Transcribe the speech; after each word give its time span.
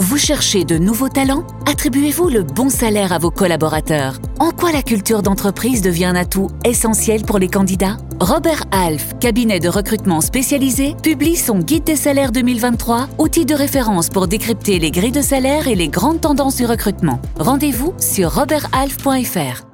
Vous 0.00 0.16
cherchez 0.16 0.64
de 0.64 0.78
nouveaux 0.78 1.08
talents? 1.08 1.44
Attribuez-vous 1.66 2.28
le 2.28 2.44
bon 2.44 2.70
salaire 2.70 3.12
à 3.12 3.18
vos 3.18 3.32
collaborateurs. 3.32 4.20
En 4.38 4.52
quoi 4.52 4.70
la 4.70 4.82
culture 4.82 5.22
d'entreprise 5.22 5.82
devient 5.82 6.04
un 6.04 6.14
atout 6.14 6.50
essentiel 6.64 7.22
pour 7.22 7.40
les 7.40 7.48
candidats? 7.48 7.96
Robert 8.20 8.62
Half, 8.70 9.18
cabinet 9.18 9.58
de 9.58 9.68
recrutement 9.68 10.20
spécialisé, 10.20 10.94
publie 11.02 11.34
son 11.34 11.58
Guide 11.58 11.82
des 11.82 11.96
salaires 11.96 12.30
2023, 12.30 13.08
outil 13.18 13.44
de 13.44 13.54
référence 13.54 14.08
pour 14.08 14.28
décrypter 14.28 14.78
les 14.78 14.92
grilles 14.92 15.10
de 15.10 15.20
salaire 15.20 15.66
et 15.66 15.74
les 15.74 15.88
grandes 15.88 16.20
tendances 16.20 16.56
du 16.56 16.64
recrutement. 16.64 17.20
Rendez-vous 17.36 17.92
sur 17.98 18.32
roberthalf.fr. 18.32 19.67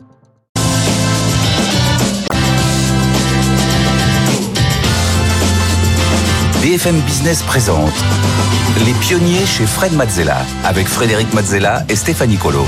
BFM 6.74 6.98
Business 7.02 7.41
présente 7.42 7.95
Les 8.84 8.95
pionniers 8.95 9.46
chez 9.46 9.65
Fred 9.65 9.92
Mazzella 9.92 10.38
avec 10.65 10.88
Frédéric 10.88 11.32
Mazzella 11.32 11.84
et 11.88 11.95
Stéphanie 11.95 12.37
Colo. 12.37 12.65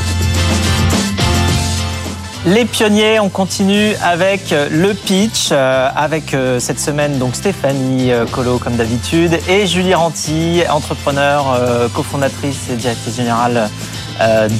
Les 2.46 2.66
pionniers, 2.66 3.18
on 3.18 3.28
continue 3.28 3.96
avec 4.04 4.54
le 4.70 4.94
pitch, 4.94 5.48
euh, 5.50 5.88
avec 5.96 6.34
euh, 6.34 6.60
cette 6.60 6.78
semaine 6.78 7.18
donc 7.18 7.34
Stéphanie 7.34 8.12
euh, 8.12 8.26
Colo 8.26 8.58
comme 8.58 8.76
d'habitude 8.76 9.40
et 9.48 9.66
Julie 9.66 9.94
Ranti, 9.94 10.62
entrepreneur, 10.70 11.58
cofondatrice 11.92 12.70
et 12.70 12.76
directrice 12.76 13.16
générale 13.16 13.68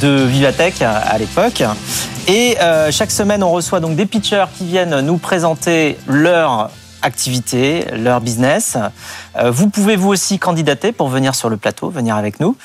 de 0.01 0.25
Vivatech 0.25 0.83
à 0.83 1.17
l'époque. 1.19 1.63
Et 2.27 2.57
chaque 2.91 3.13
semaine, 3.13 3.45
on 3.45 3.53
reçoit 3.53 3.79
donc 3.79 3.95
des 3.95 4.07
pitchers 4.07 4.47
qui 4.59 4.65
viennent 4.65 5.03
nous 5.03 5.19
présenter 5.19 5.99
leur 6.09 6.71
activité, 7.07 7.87
leur 7.93 8.21
business. 8.21 8.77
Euh, 9.37 9.51
vous 9.51 9.71
pouvez 9.71 9.97
vous 9.97 10.09
aussi 10.09 10.39
candidater 10.39 10.93
pour 10.93 11.09
venir 11.09 11.35
sur 11.35 11.49
le 11.49 11.57
plateau, 11.57 11.89
venir 11.89 12.17
avec 12.17 12.41
nous. 12.41 12.57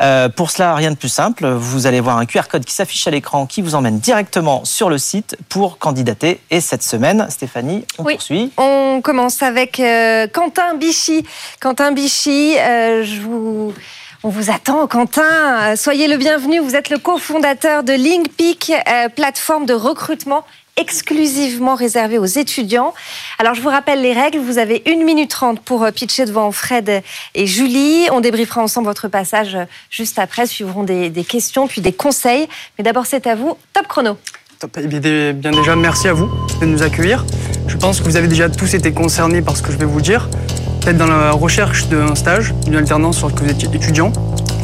Euh, 0.00 0.28
pour 0.28 0.50
cela, 0.50 0.74
rien 0.74 0.90
de 0.90 0.96
plus 0.96 1.10
simple. 1.10 1.46
Vous 1.46 1.86
allez 1.86 2.00
voir 2.00 2.16
un 2.16 2.26
QR 2.26 2.48
code 2.50 2.64
qui 2.64 2.74
s'affiche 2.74 3.06
à 3.06 3.10
l'écran 3.10 3.46
qui 3.46 3.62
vous 3.62 3.74
emmène 3.74 3.98
directement 4.00 4.64
sur 4.64 4.88
le 4.88 4.98
site 4.98 5.36
pour 5.48 5.78
candidater. 5.78 6.40
Et 6.50 6.60
cette 6.60 6.82
semaine, 6.82 7.26
Stéphanie, 7.28 7.84
on 7.98 8.04
oui, 8.04 8.14
poursuit. 8.14 8.50
On 8.56 9.00
commence 9.02 9.42
avec 9.42 9.78
euh, 9.78 10.26
Quentin 10.26 10.74
Bichy. 10.74 11.24
Quentin 11.60 11.92
Bichy, 11.92 12.54
je 12.56 13.20
vous... 13.20 13.72
On 14.22 14.28
vous 14.28 14.50
attend, 14.50 14.86
Quentin. 14.86 15.76
Soyez 15.76 16.06
le 16.06 16.18
bienvenu. 16.18 16.58
Vous 16.58 16.76
êtes 16.76 16.90
le 16.90 16.98
cofondateur 16.98 17.82
de 17.82 17.94
LinkPeak, 17.94 18.70
plateforme 19.16 19.64
de 19.64 19.72
recrutement 19.72 20.44
exclusivement 20.80 21.74
réservé 21.74 22.18
aux 22.18 22.24
étudiants. 22.24 22.94
Alors, 23.38 23.54
je 23.54 23.60
vous 23.60 23.68
rappelle 23.68 24.00
les 24.00 24.12
règles. 24.12 24.38
Vous 24.38 24.58
avez 24.58 24.82
une 24.86 25.04
minute 25.04 25.30
trente 25.30 25.60
pour 25.60 25.84
euh, 25.84 25.90
pitcher 25.90 26.24
devant 26.24 26.50
Fred 26.52 27.02
et 27.34 27.46
Julie. 27.46 28.06
On 28.12 28.20
débriefera 28.20 28.62
ensemble 28.62 28.86
votre 28.86 29.08
passage 29.08 29.54
euh, 29.54 29.64
juste 29.90 30.18
après. 30.18 30.46
Suivront 30.46 30.82
des, 30.82 31.12
questions, 31.28 31.68
puis 31.68 31.82
des 31.82 31.92
conseils. 31.92 32.48
Mais 32.78 32.84
d'abord, 32.84 33.06
c'est 33.06 33.26
à 33.26 33.34
vous. 33.34 33.56
Top 33.74 33.86
chrono. 33.88 34.16
Top. 34.58 34.76
Eh 34.82 34.86
bien, 34.86 35.50
déjà, 35.50 35.76
merci 35.76 36.08
à 36.08 36.14
vous 36.14 36.30
de 36.60 36.66
nous 36.66 36.82
accueillir. 36.82 37.24
Je 37.66 37.76
pense 37.76 38.00
que 38.00 38.04
vous 38.04 38.16
avez 38.16 38.28
déjà 38.28 38.48
tous 38.48 38.74
été 38.74 38.92
concernés 38.92 39.42
par 39.42 39.56
ce 39.56 39.62
que 39.62 39.72
je 39.72 39.76
vais 39.76 39.86
vous 39.86 40.00
dire. 40.00 40.28
Peut-être 40.80 40.96
dans 40.96 41.06
la 41.06 41.32
recherche 41.32 41.88
d'un 41.88 42.14
stage, 42.14 42.54
d'une 42.64 42.76
alternance 42.76 43.18
sur 43.18 43.34
que 43.34 43.44
vous 43.44 43.50
êtes 43.50 43.62
étudiant, 43.62 44.12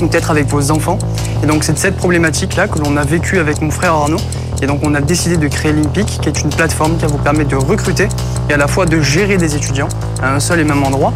ou 0.00 0.06
peut-être 0.06 0.30
avec 0.30 0.46
vos 0.46 0.70
enfants. 0.70 0.98
Et 1.42 1.46
donc, 1.46 1.62
c'est 1.62 1.76
cette 1.76 1.96
problématique-là 1.96 2.68
que 2.68 2.78
l'on 2.78 2.96
a 2.96 3.04
vécue 3.04 3.38
avec 3.38 3.60
mon 3.60 3.70
frère 3.70 3.92
Arnaud 3.92 4.20
et 4.62 4.66
donc 4.66 4.80
on 4.82 4.94
a 4.94 5.00
décidé 5.00 5.36
de 5.36 5.48
créer 5.48 5.72
Limpic, 5.72 6.18
qui 6.20 6.28
est 6.28 6.40
une 6.40 6.50
plateforme 6.50 6.96
qui 6.96 7.02
va 7.02 7.08
vous 7.08 7.18
permettre 7.18 7.50
de 7.50 7.56
recruter 7.56 8.08
et 8.48 8.54
à 8.54 8.56
la 8.56 8.66
fois 8.66 8.86
de 8.86 9.00
gérer 9.00 9.36
des 9.36 9.54
étudiants 9.54 9.88
à 10.22 10.34
un 10.34 10.40
seul 10.40 10.60
et 10.60 10.64
même 10.64 10.82
endroit. 10.82 11.12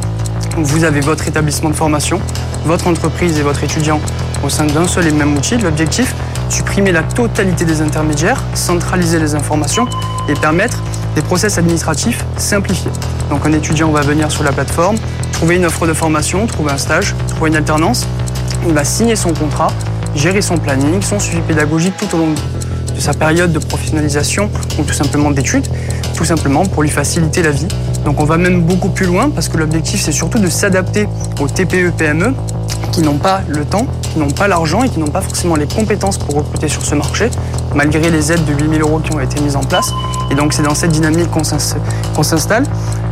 Vous 0.56 0.84
avez 0.84 1.00
votre 1.00 1.26
établissement 1.28 1.70
de 1.70 1.74
formation, 1.74 2.20
votre 2.66 2.86
entreprise 2.86 3.38
et 3.38 3.42
votre 3.42 3.62
étudiant 3.64 4.00
au 4.42 4.48
sein 4.48 4.66
d'un 4.66 4.86
seul 4.86 5.06
et 5.06 5.12
même 5.12 5.36
outil. 5.36 5.56
L'objectif, 5.58 6.14
supprimer 6.48 6.92
la 6.92 7.02
totalité 7.02 7.64
des 7.64 7.80
intermédiaires, 7.80 8.42
centraliser 8.54 9.18
les 9.18 9.34
informations 9.34 9.86
et 10.28 10.34
permettre 10.34 10.82
des 11.14 11.22
process 11.22 11.58
administratifs 11.58 12.24
simplifiés. 12.36 12.90
Donc 13.30 13.46
un 13.46 13.52
étudiant 13.52 13.90
va 13.90 14.00
venir 14.00 14.30
sur 14.30 14.42
la 14.42 14.52
plateforme, 14.52 14.96
trouver 15.32 15.56
une 15.56 15.66
offre 15.66 15.86
de 15.86 15.92
formation, 15.92 16.46
trouver 16.46 16.72
un 16.72 16.78
stage, 16.78 17.14
trouver 17.28 17.50
une 17.50 17.56
alternance, 17.56 18.06
il 18.66 18.74
va 18.74 18.84
signer 18.84 19.16
son 19.16 19.32
contrat, 19.32 19.68
gérer 20.14 20.42
son 20.42 20.58
planning, 20.58 21.00
son 21.00 21.18
suivi 21.18 21.40
pédagogique 21.42 21.94
tout 21.96 22.14
au 22.16 22.18
long 22.18 22.30
de 22.32 22.59
sa 23.00 23.14
période 23.14 23.52
de 23.52 23.58
professionnalisation 23.58 24.50
ou 24.78 24.82
tout 24.82 24.94
simplement 24.94 25.30
d'études, 25.30 25.66
tout 26.14 26.24
simplement 26.24 26.64
pour 26.66 26.82
lui 26.82 26.90
faciliter 26.90 27.42
la 27.42 27.50
vie. 27.50 27.68
Donc 28.04 28.20
on 28.20 28.24
va 28.24 28.38
même 28.38 28.62
beaucoup 28.62 28.88
plus 28.88 29.06
loin 29.06 29.30
parce 29.30 29.48
que 29.48 29.56
l'objectif 29.56 30.00
c'est 30.00 30.12
surtout 30.12 30.38
de 30.38 30.48
s'adapter 30.48 31.08
aux 31.40 31.48
TPE-PME 31.48 32.34
qui 32.92 33.02
n'ont 33.02 33.18
pas 33.18 33.42
le 33.48 33.64
temps, 33.64 33.86
qui 34.02 34.18
n'ont 34.18 34.30
pas 34.30 34.48
l'argent 34.48 34.82
et 34.82 34.88
qui 34.88 34.98
n'ont 34.98 35.10
pas 35.10 35.20
forcément 35.20 35.56
les 35.56 35.66
compétences 35.66 36.18
pour 36.18 36.34
recruter 36.34 36.68
sur 36.68 36.84
ce 36.84 36.94
marché, 36.94 37.30
malgré 37.74 38.10
les 38.10 38.32
aides 38.32 38.44
de 38.44 38.52
8000 38.52 38.82
euros 38.82 38.98
qui 38.98 39.14
ont 39.14 39.20
été 39.20 39.40
mises 39.40 39.56
en 39.56 39.62
place. 39.62 39.92
Et 40.30 40.34
donc 40.34 40.52
c'est 40.52 40.62
dans 40.62 40.74
cette 40.74 40.90
dynamique 40.90 41.30
qu'on 41.30 41.44
s'installe. 42.22 42.64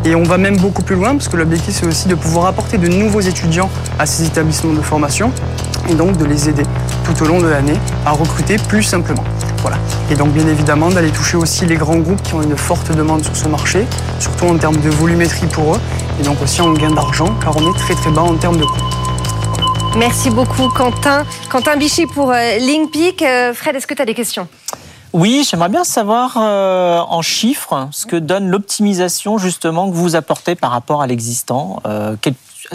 Et 0.05 0.15
on 0.15 0.23
va 0.23 0.39
même 0.39 0.57
beaucoup 0.57 0.83
plus 0.83 0.97
loin 0.97 1.13
parce 1.13 1.29
que 1.29 1.37
l'objectif 1.37 1.77
c'est 1.81 1.87
aussi 1.87 2.09
de 2.09 2.15
pouvoir 2.15 2.47
apporter 2.47 2.79
de 2.79 2.89
nouveaux 2.89 3.21
étudiants 3.21 3.71
à 3.99 4.07
ces 4.07 4.27
établissements 4.27 4.73
de 4.73 4.81
formation 4.81 5.33
et 5.89 5.95
donc 5.95 6.17
de 6.17 6.25
les 6.25 6.49
aider 6.49 6.63
tout 7.05 7.23
au 7.23 7.27
long 7.27 7.41
de 7.41 7.49
l'année 7.49 7.79
à 8.07 8.13
recruter 8.13 8.57
plus 8.57 8.83
simplement. 8.83 9.25
Voilà. 9.63 9.77
Et 10.11 10.15
donc 10.15 10.29
bien 10.33 10.47
évidemment 10.47 10.89
d'aller 10.89 11.11
toucher 11.11 11.37
aussi 11.37 11.67
les 11.67 11.77
grands 11.77 11.99
groupes 11.99 12.23
qui 12.23 12.35
ont 12.35 12.43
une 12.43 12.57
forte 12.57 12.93
demande 12.93 13.25
sur 13.25 13.37
ce 13.37 13.49
marché, 13.49 13.87
surtout 14.21 14.47
en 14.47 14.57
termes 14.57 14.77
de 14.77 14.89
volumétrie 14.89 15.47
pour 15.47 15.75
eux, 15.75 15.81
et 16.21 16.23
donc 16.23 16.41
aussi 16.43 16.61
en 16.61 16.73
gain 16.73 16.91
d'argent, 16.91 17.35
car 17.43 17.57
on 17.57 17.73
est 17.73 17.79
très 17.79 17.95
très 17.95 18.11
bas 18.11 18.23
en 18.23 18.35
termes 18.35 18.59
de 18.59 18.65
coûts. 18.65 18.99
Merci 19.97 20.31
beaucoup 20.31 20.69
Quentin. 20.69 21.25
Quentin 21.51 21.77
Bichy 21.77 22.07
pour 22.07 22.31
euh, 22.31 22.59
LinkPeak. 22.59 23.23
Euh, 23.23 23.53
Fred, 23.53 23.75
est-ce 23.75 23.87
que 23.87 23.95
tu 23.95 24.03
as 24.03 24.05
des 24.05 24.15
questions? 24.15 24.47
Oui, 25.13 25.47
j'aimerais 25.49 25.71
bien 25.71 25.85
savoir 25.85 26.37
euh, 26.37 26.99
en 26.99 27.23
chiffres 27.23 27.89
ce 27.91 28.07
que 28.07 28.17
donne 28.17 28.49
l'optimisation 28.49 29.39
justement 29.39 29.91
que 29.91 29.95
vous 29.95 30.15
apportez 30.17 30.55
par 30.55 30.71
rapport 30.71 31.03
à 31.03 31.07
l'existant. 31.07 31.83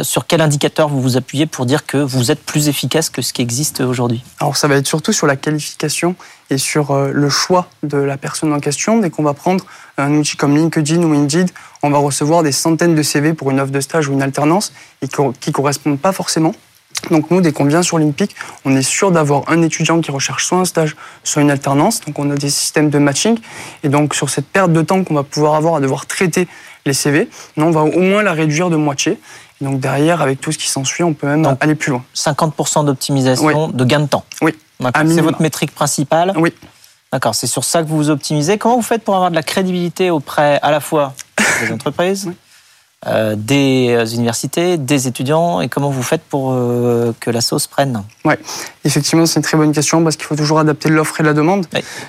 Sur 0.01 0.25
quel 0.27 0.41
indicateur 0.41 0.89
vous 0.89 1.01
vous 1.01 1.17
appuyez 1.17 1.45
pour 1.45 1.65
dire 1.65 1.85
que 1.85 1.97
vous 1.97 2.31
êtes 2.31 2.43
plus 2.43 2.67
efficace 2.67 3.09
que 3.09 3.21
ce 3.21 3.33
qui 3.33 3.41
existe 3.41 3.81
aujourd'hui 3.81 4.23
Alors 4.39 4.57
ça 4.57 4.67
va 4.67 4.75
être 4.75 4.87
surtout 4.87 5.13
sur 5.13 5.27
la 5.27 5.35
qualification 5.35 6.15
et 6.49 6.57
sur 6.57 6.95
le 6.95 7.29
choix 7.29 7.67
de 7.83 7.97
la 7.97 8.17
personne 8.17 8.53
en 8.53 8.59
question. 8.59 8.99
Dès 8.99 9.09
qu'on 9.09 9.23
va 9.23 9.33
prendre 9.33 9.65
un 9.97 10.13
outil 10.15 10.35
comme 10.37 10.55
LinkedIn 10.55 11.03
ou 11.03 11.13
Indeed, 11.13 11.51
on 11.83 11.89
va 11.89 11.97
recevoir 11.97 12.43
des 12.43 12.51
centaines 12.51 12.95
de 12.95 13.03
CV 13.03 13.33
pour 13.33 13.51
une 13.51 13.59
offre 13.59 13.71
de 13.71 13.81
stage 13.81 14.07
ou 14.07 14.13
une 14.13 14.21
alternance 14.21 14.73
et 15.01 15.07
qui 15.07 15.21
ne 15.21 15.53
correspondent 15.53 15.99
pas 15.99 16.11
forcément 16.11 16.53
donc 17.09 17.31
nous, 17.31 17.41
dès 17.41 17.51
qu'on 17.51 17.65
vient 17.65 17.83
sur 17.83 17.97
l'Olympique, 17.97 18.35
on 18.65 18.75
est 18.75 18.81
sûr 18.83 19.11
d'avoir 19.11 19.43
un 19.47 19.61
étudiant 19.61 20.01
qui 20.01 20.11
recherche 20.11 20.45
soit 20.45 20.59
un 20.59 20.65
stage, 20.65 20.95
soit 21.23 21.41
une 21.41 21.51
alternance. 21.51 22.01
Donc 22.01 22.19
on 22.19 22.29
a 22.31 22.35
des 22.35 22.49
systèmes 22.49 22.89
de 22.89 22.99
matching. 22.99 23.37
Et 23.83 23.89
donc 23.89 24.15
sur 24.15 24.29
cette 24.29 24.47
perte 24.47 24.71
de 24.71 24.81
temps 24.81 25.03
qu'on 25.03 25.13
va 25.13 25.23
pouvoir 25.23 25.55
avoir 25.55 25.75
à 25.75 25.79
devoir 25.79 26.05
traiter 26.05 26.47
les 26.85 26.93
CV, 26.93 27.29
nous, 27.57 27.65
on 27.65 27.71
va 27.71 27.81
au 27.81 27.99
moins 27.99 28.23
la 28.23 28.33
réduire 28.33 28.69
de 28.69 28.75
moitié. 28.75 29.19
Et 29.61 29.65
donc 29.65 29.79
derrière, 29.79 30.21
avec 30.21 30.41
tout 30.41 30.51
ce 30.51 30.57
qui 30.57 30.67
s'ensuit, 30.67 31.03
on 31.03 31.13
peut 31.13 31.27
même 31.27 31.57
aller 31.59 31.75
plus 31.75 31.91
loin. 31.91 32.03
50% 32.15 32.85
d'optimisation 32.85 33.69
de 33.69 33.85
gain 33.85 34.01
de 34.01 34.07
temps. 34.07 34.25
Oui. 34.41 34.53
C'est 34.81 35.21
votre 35.21 35.41
métrique 35.41 35.73
principale 35.73 36.33
Oui. 36.35 36.53
D'accord, 37.11 37.35
c'est 37.35 37.47
sur 37.47 37.63
ça 37.63 37.83
que 37.83 37.88
vous 37.88 37.97
vous 37.97 38.09
optimisez. 38.09 38.57
Comment 38.57 38.75
vous 38.75 38.81
faites 38.81 39.03
pour 39.03 39.13
avoir 39.13 39.29
de 39.29 39.35
la 39.35 39.44
crédibilité 39.44 40.09
auprès 40.09 40.59
à 40.63 40.71
la 40.71 40.79
fois 40.79 41.13
des 41.61 41.71
entreprises, 41.71 42.31
euh, 43.07 43.35
des 43.38 43.89
euh, 43.89 44.05
universités, 44.05 44.77
des 44.77 45.07
étudiants 45.07 45.59
et 45.59 45.67
comment 45.67 45.89
vous 45.89 46.03
faites 46.03 46.21
pour 46.21 46.53
euh, 46.53 47.13
que 47.19 47.29
la 47.29 47.41
sauce 47.41 47.67
prenne? 47.67 48.03
Oui, 48.23 48.35
effectivement, 48.85 49.25
c'est 49.25 49.39
une 49.39 49.44
très 49.44 49.57
bonne 49.57 49.73
question 49.73 50.03
parce 50.03 50.15
qu'il 50.15 50.25
faut 50.25 50.35
toujours 50.35 50.59
adapter 50.59 50.89
l'offre 50.89 51.19
et 51.19 51.23
la 51.23 51.33
demande. 51.33 51.65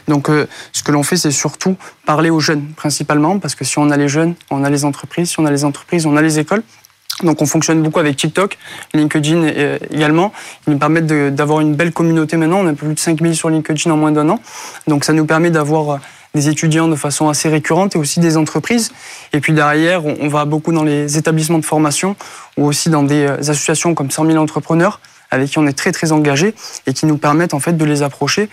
Donc, 0.07 0.29
ce 0.73 0.83
que 0.83 0.93
l'on 0.93 1.03
fait, 1.03 1.17
c'est 1.17 1.31
surtout 1.31 1.77
parler 2.07 2.31
aux 2.31 2.41
jeunes 2.41 2.67
principalement 2.77 3.39
parce 3.39 3.55
que 3.55 3.65
si 3.65 3.79
on 3.79 3.91
a 3.91 3.97
les 3.97 4.09
jeunes, 4.09 4.35
on 4.51 4.63
a 4.63 4.71
les 4.71 4.85
entreprises, 4.85 5.31
si 5.31 5.41
on 5.41 5.47
a 5.47 5.51
les 5.51 5.65
entreprises, 5.65 6.07
on 6.07 6.17
a 6.17 6.23
les 6.23 6.39
écoles. 6.39 6.63
Donc 7.23 7.43
on 7.43 7.47
fonctionne 7.47 7.81
beaucoup 7.81 8.01
avec 8.01 8.17
TikTok, 8.17 8.59
LinkedIn 8.93 9.47
également. 9.91 10.33
Ils 10.67 10.73
nous 10.73 10.79
permettent 10.79 11.07
d'avoir 11.07 11.61
une 11.61 11.75
belle 11.75 11.93
communauté 11.93 12.37
maintenant. 12.37 12.59
On 12.59 12.67
a 12.67 12.73
plus 12.73 12.93
de 12.93 12.99
5000 12.99 13.37
sur 13.37 13.51
LinkedIn 13.51 13.91
en 13.91 13.97
moins 13.97 14.11
d'un 14.11 14.29
an. 14.29 14.41
Donc 14.89 15.05
ça 15.05 15.13
nous 15.13 15.25
permet 15.25 15.51
d'avoir 15.51 16.01
des 16.35 16.49
étudiants 16.49 16.89
de 16.89 16.97
façon 16.97 17.29
assez 17.29 17.49
récurrente 17.49 17.95
et 17.95 17.99
aussi 17.99 18.21
des 18.21 18.37
entreprises. 18.37 18.93
Et 19.33 19.41
puis 19.41 19.53
derrière, 19.53 20.05
on 20.05 20.29
va 20.29 20.45
beaucoup 20.45 20.73
dans 20.73 20.85
les 20.85 21.17
établissements 21.17 21.59
de 21.59 21.65
formation 21.65 22.17
ou 22.57 22.67
aussi 22.67 22.91
dans 22.91 23.03
des 23.03 23.27
euh, 23.27 23.39
associations 23.39 23.95
comme 23.95 24.11
100 24.11 24.27
000 24.27 24.39
entrepreneurs 24.39 25.01
avec 25.31 25.51
qui 25.51 25.59
on 25.59 25.67
est 25.67 25.73
très 25.73 25.93
très 25.93 26.13
engagé 26.13 26.55
et 26.87 26.93
qui 26.93 27.07
nous 27.07 27.19
permettent 27.19 27.55
en 27.55 27.61
fait 27.61 27.73
de 27.75 27.85
les 27.85 28.03
approcher. 28.03 28.49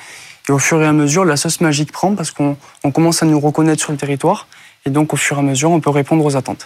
Et 0.50 0.52
au 0.52 0.58
fur 0.58 0.82
et 0.82 0.88
à 0.88 0.94
mesure, 0.94 1.26
la 1.26 1.38
sauce 1.38 1.62
magique 1.62 1.92
prend 1.92 2.16
parce 2.16 2.32
qu'on 2.32 2.58
commence 2.94 3.22
à 3.22 3.26
nous 3.26 3.40
reconnaître 3.40 3.82
sur 3.82 3.92
le 3.92 3.98
territoire. 3.98 4.48
Et 4.86 4.90
donc, 4.90 5.14
au 5.14 5.18
fur 5.18 5.38
et 5.38 5.40
à 5.40 5.44
mesure, 5.44 5.72
on 5.72 5.80
peut 5.80 5.92
répondre 5.92 6.26
aux 6.26 6.36
attentes. 6.36 6.66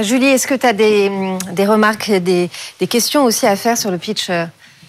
Julie, 0.00 0.26
est-ce 0.26 0.46
que 0.46 0.54
tu 0.54 0.66
as 0.66 0.72
des, 0.72 1.10
des 1.52 1.66
remarques, 1.66 2.10
des, 2.10 2.50
des, 2.78 2.86
questions 2.86 3.24
aussi 3.24 3.46
à 3.46 3.56
faire 3.56 3.76
sur 3.76 3.90
le 3.90 3.98
pitch 3.98 4.28
euh, 4.28 4.44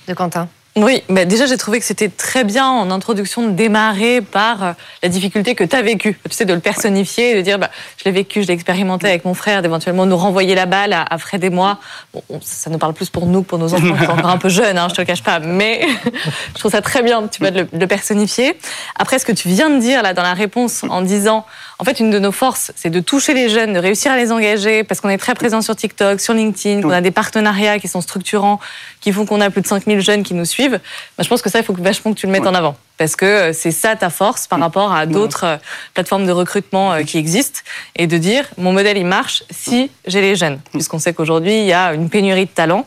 de 0.07 0.13
Quentin? 0.13 0.49
Oui, 0.83 1.03
bah 1.09 1.25
déjà 1.25 1.45
j'ai 1.45 1.57
trouvé 1.57 1.79
que 1.79 1.85
c'était 1.85 2.07
très 2.07 2.43
bien 2.43 2.67
en 2.67 2.89
introduction 2.89 3.45
de 3.45 3.51
démarrer 3.51 4.21
par 4.21 4.63
euh, 4.63 4.71
la 5.03 5.09
difficulté 5.09 5.53
que 5.53 5.63
tu 5.63 5.75
as 5.75 5.81
vécue. 5.81 6.17
Tu 6.29 6.35
sais, 6.35 6.45
de 6.45 6.53
le 6.53 6.61
personnifier, 6.61 7.35
de 7.35 7.41
dire 7.41 7.59
bah, 7.59 7.69
je 7.97 8.05
l'ai 8.05 8.11
vécu, 8.11 8.43
je 8.43 8.47
l'ai 8.47 8.53
expérimenté 8.53 9.07
avec 9.07 9.25
mon 9.25 9.33
frère, 9.33 9.61
d'éventuellement 9.61 10.05
nous 10.05 10.15
renvoyer 10.15 10.55
la 10.55 10.65
balle 10.65 10.93
à, 10.93 11.17
Fred 11.17 11.43
et 11.43 11.49
moi. 11.49 11.79
Bon, 12.13 12.23
ça 12.41 12.69
nous 12.69 12.77
parle 12.77 12.93
plus 12.93 13.09
pour 13.09 13.25
nous 13.25 13.41
que 13.41 13.47
pour 13.47 13.57
nos 13.57 13.73
enfants 13.73 13.93
qui 13.93 14.05
sont 14.05 14.11
encore 14.11 14.29
un 14.29 14.37
peu 14.37 14.49
jeunes, 14.49 14.77
hein, 14.77 14.87
je 14.89 14.95
te 14.95 15.01
le 15.01 15.05
cache 15.05 15.23
pas, 15.23 15.39
mais 15.39 15.85
je 16.55 16.59
trouve 16.59 16.71
ça 16.71 16.81
très 16.81 17.03
bien 17.03 17.27
tu 17.27 17.39
vois, 17.39 17.51
de 17.51 17.67
le, 17.71 17.87
personnifier. 17.87 18.57
Après, 18.97 19.19
ce 19.19 19.25
que 19.25 19.33
tu 19.33 19.49
viens 19.49 19.69
de 19.69 19.79
dire 19.79 20.01
là 20.01 20.13
dans 20.13 20.23
la 20.23 20.33
réponse 20.33 20.83
en 20.89 21.01
disant 21.01 21.45
en 21.81 21.85
fait, 21.85 22.01
une 22.01 22.09
de 22.09 22.19
nos 22.19 22.33
forces, 22.33 22.73
c'est 22.75 22.89
de 22.89 22.99
toucher 22.99 23.33
les 23.33 23.47
jeunes, 23.47 23.71
de 23.71 23.79
réussir 23.79 24.11
à 24.11 24.17
les 24.17 24.33
engager, 24.33 24.83
parce 24.83 24.99
qu'on 24.99 25.07
est 25.07 25.17
très 25.17 25.33
présent 25.33 25.61
sur 25.61 25.77
TikTok, 25.77 26.19
sur 26.19 26.33
LinkedIn, 26.33 26.81
qu'on 26.81 26.89
a 26.89 26.99
des 26.99 27.09
partenariats 27.09 27.79
qui 27.79 27.87
sont 27.87 28.01
structurants, 28.01 28.59
qui 28.99 29.13
font 29.13 29.25
qu'on 29.25 29.39
a 29.39 29.49
plus 29.49 29.61
de 29.61 29.67
5000 29.67 30.01
jeunes 30.01 30.23
qui 30.23 30.33
nous 30.33 30.43
suivent. 30.43 30.68
Bah, 30.77 31.23
je 31.23 31.27
pense 31.27 31.41
que 31.41 31.49
ça, 31.49 31.59
il 31.59 31.65
faut 31.65 31.73
vachement 31.73 32.13
que 32.13 32.19
tu 32.19 32.25
le 32.25 32.31
mettes 32.31 32.47
en 32.47 32.53
avant. 32.53 32.75
Parce 32.97 33.15
que 33.15 33.25
euh, 33.25 33.53
c'est 33.53 33.71
ça 33.71 33.95
ta 33.95 34.09
force 34.09 34.47
par 34.47 34.59
rapport 34.59 34.93
à 34.93 35.05
d'autres 35.05 35.45
euh, 35.45 35.57
plateformes 35.93 36.25
de 36.25 36.31
recrutement 36.31 36.93
euh, 36.93 37.03
qui 37.03 37.17
existent. 37.17 37.61
Et 37.95 38.07
de 38.07 38.17
dire, 38.17 38.45
mon 38.57 38.73
modèle, 38.73 38.97
il 38.97 39.05
marche 39.05 39.43
si 39.49 39.89
j'ai 40.05 40.21
les 40.21 40.35
jeunes. 40.35 40.59
Puisqu'on 40.71 40.99
sait 40.99 41.13
qu'aujourd'hui, 41.13 41.59
il 41.59 41.65
y 41.65 41.73
a 41.73 41.93
une 41.93 42.09
pénurie 42.09 42.45
de 42.45 42.51
talents. 42.51 42.85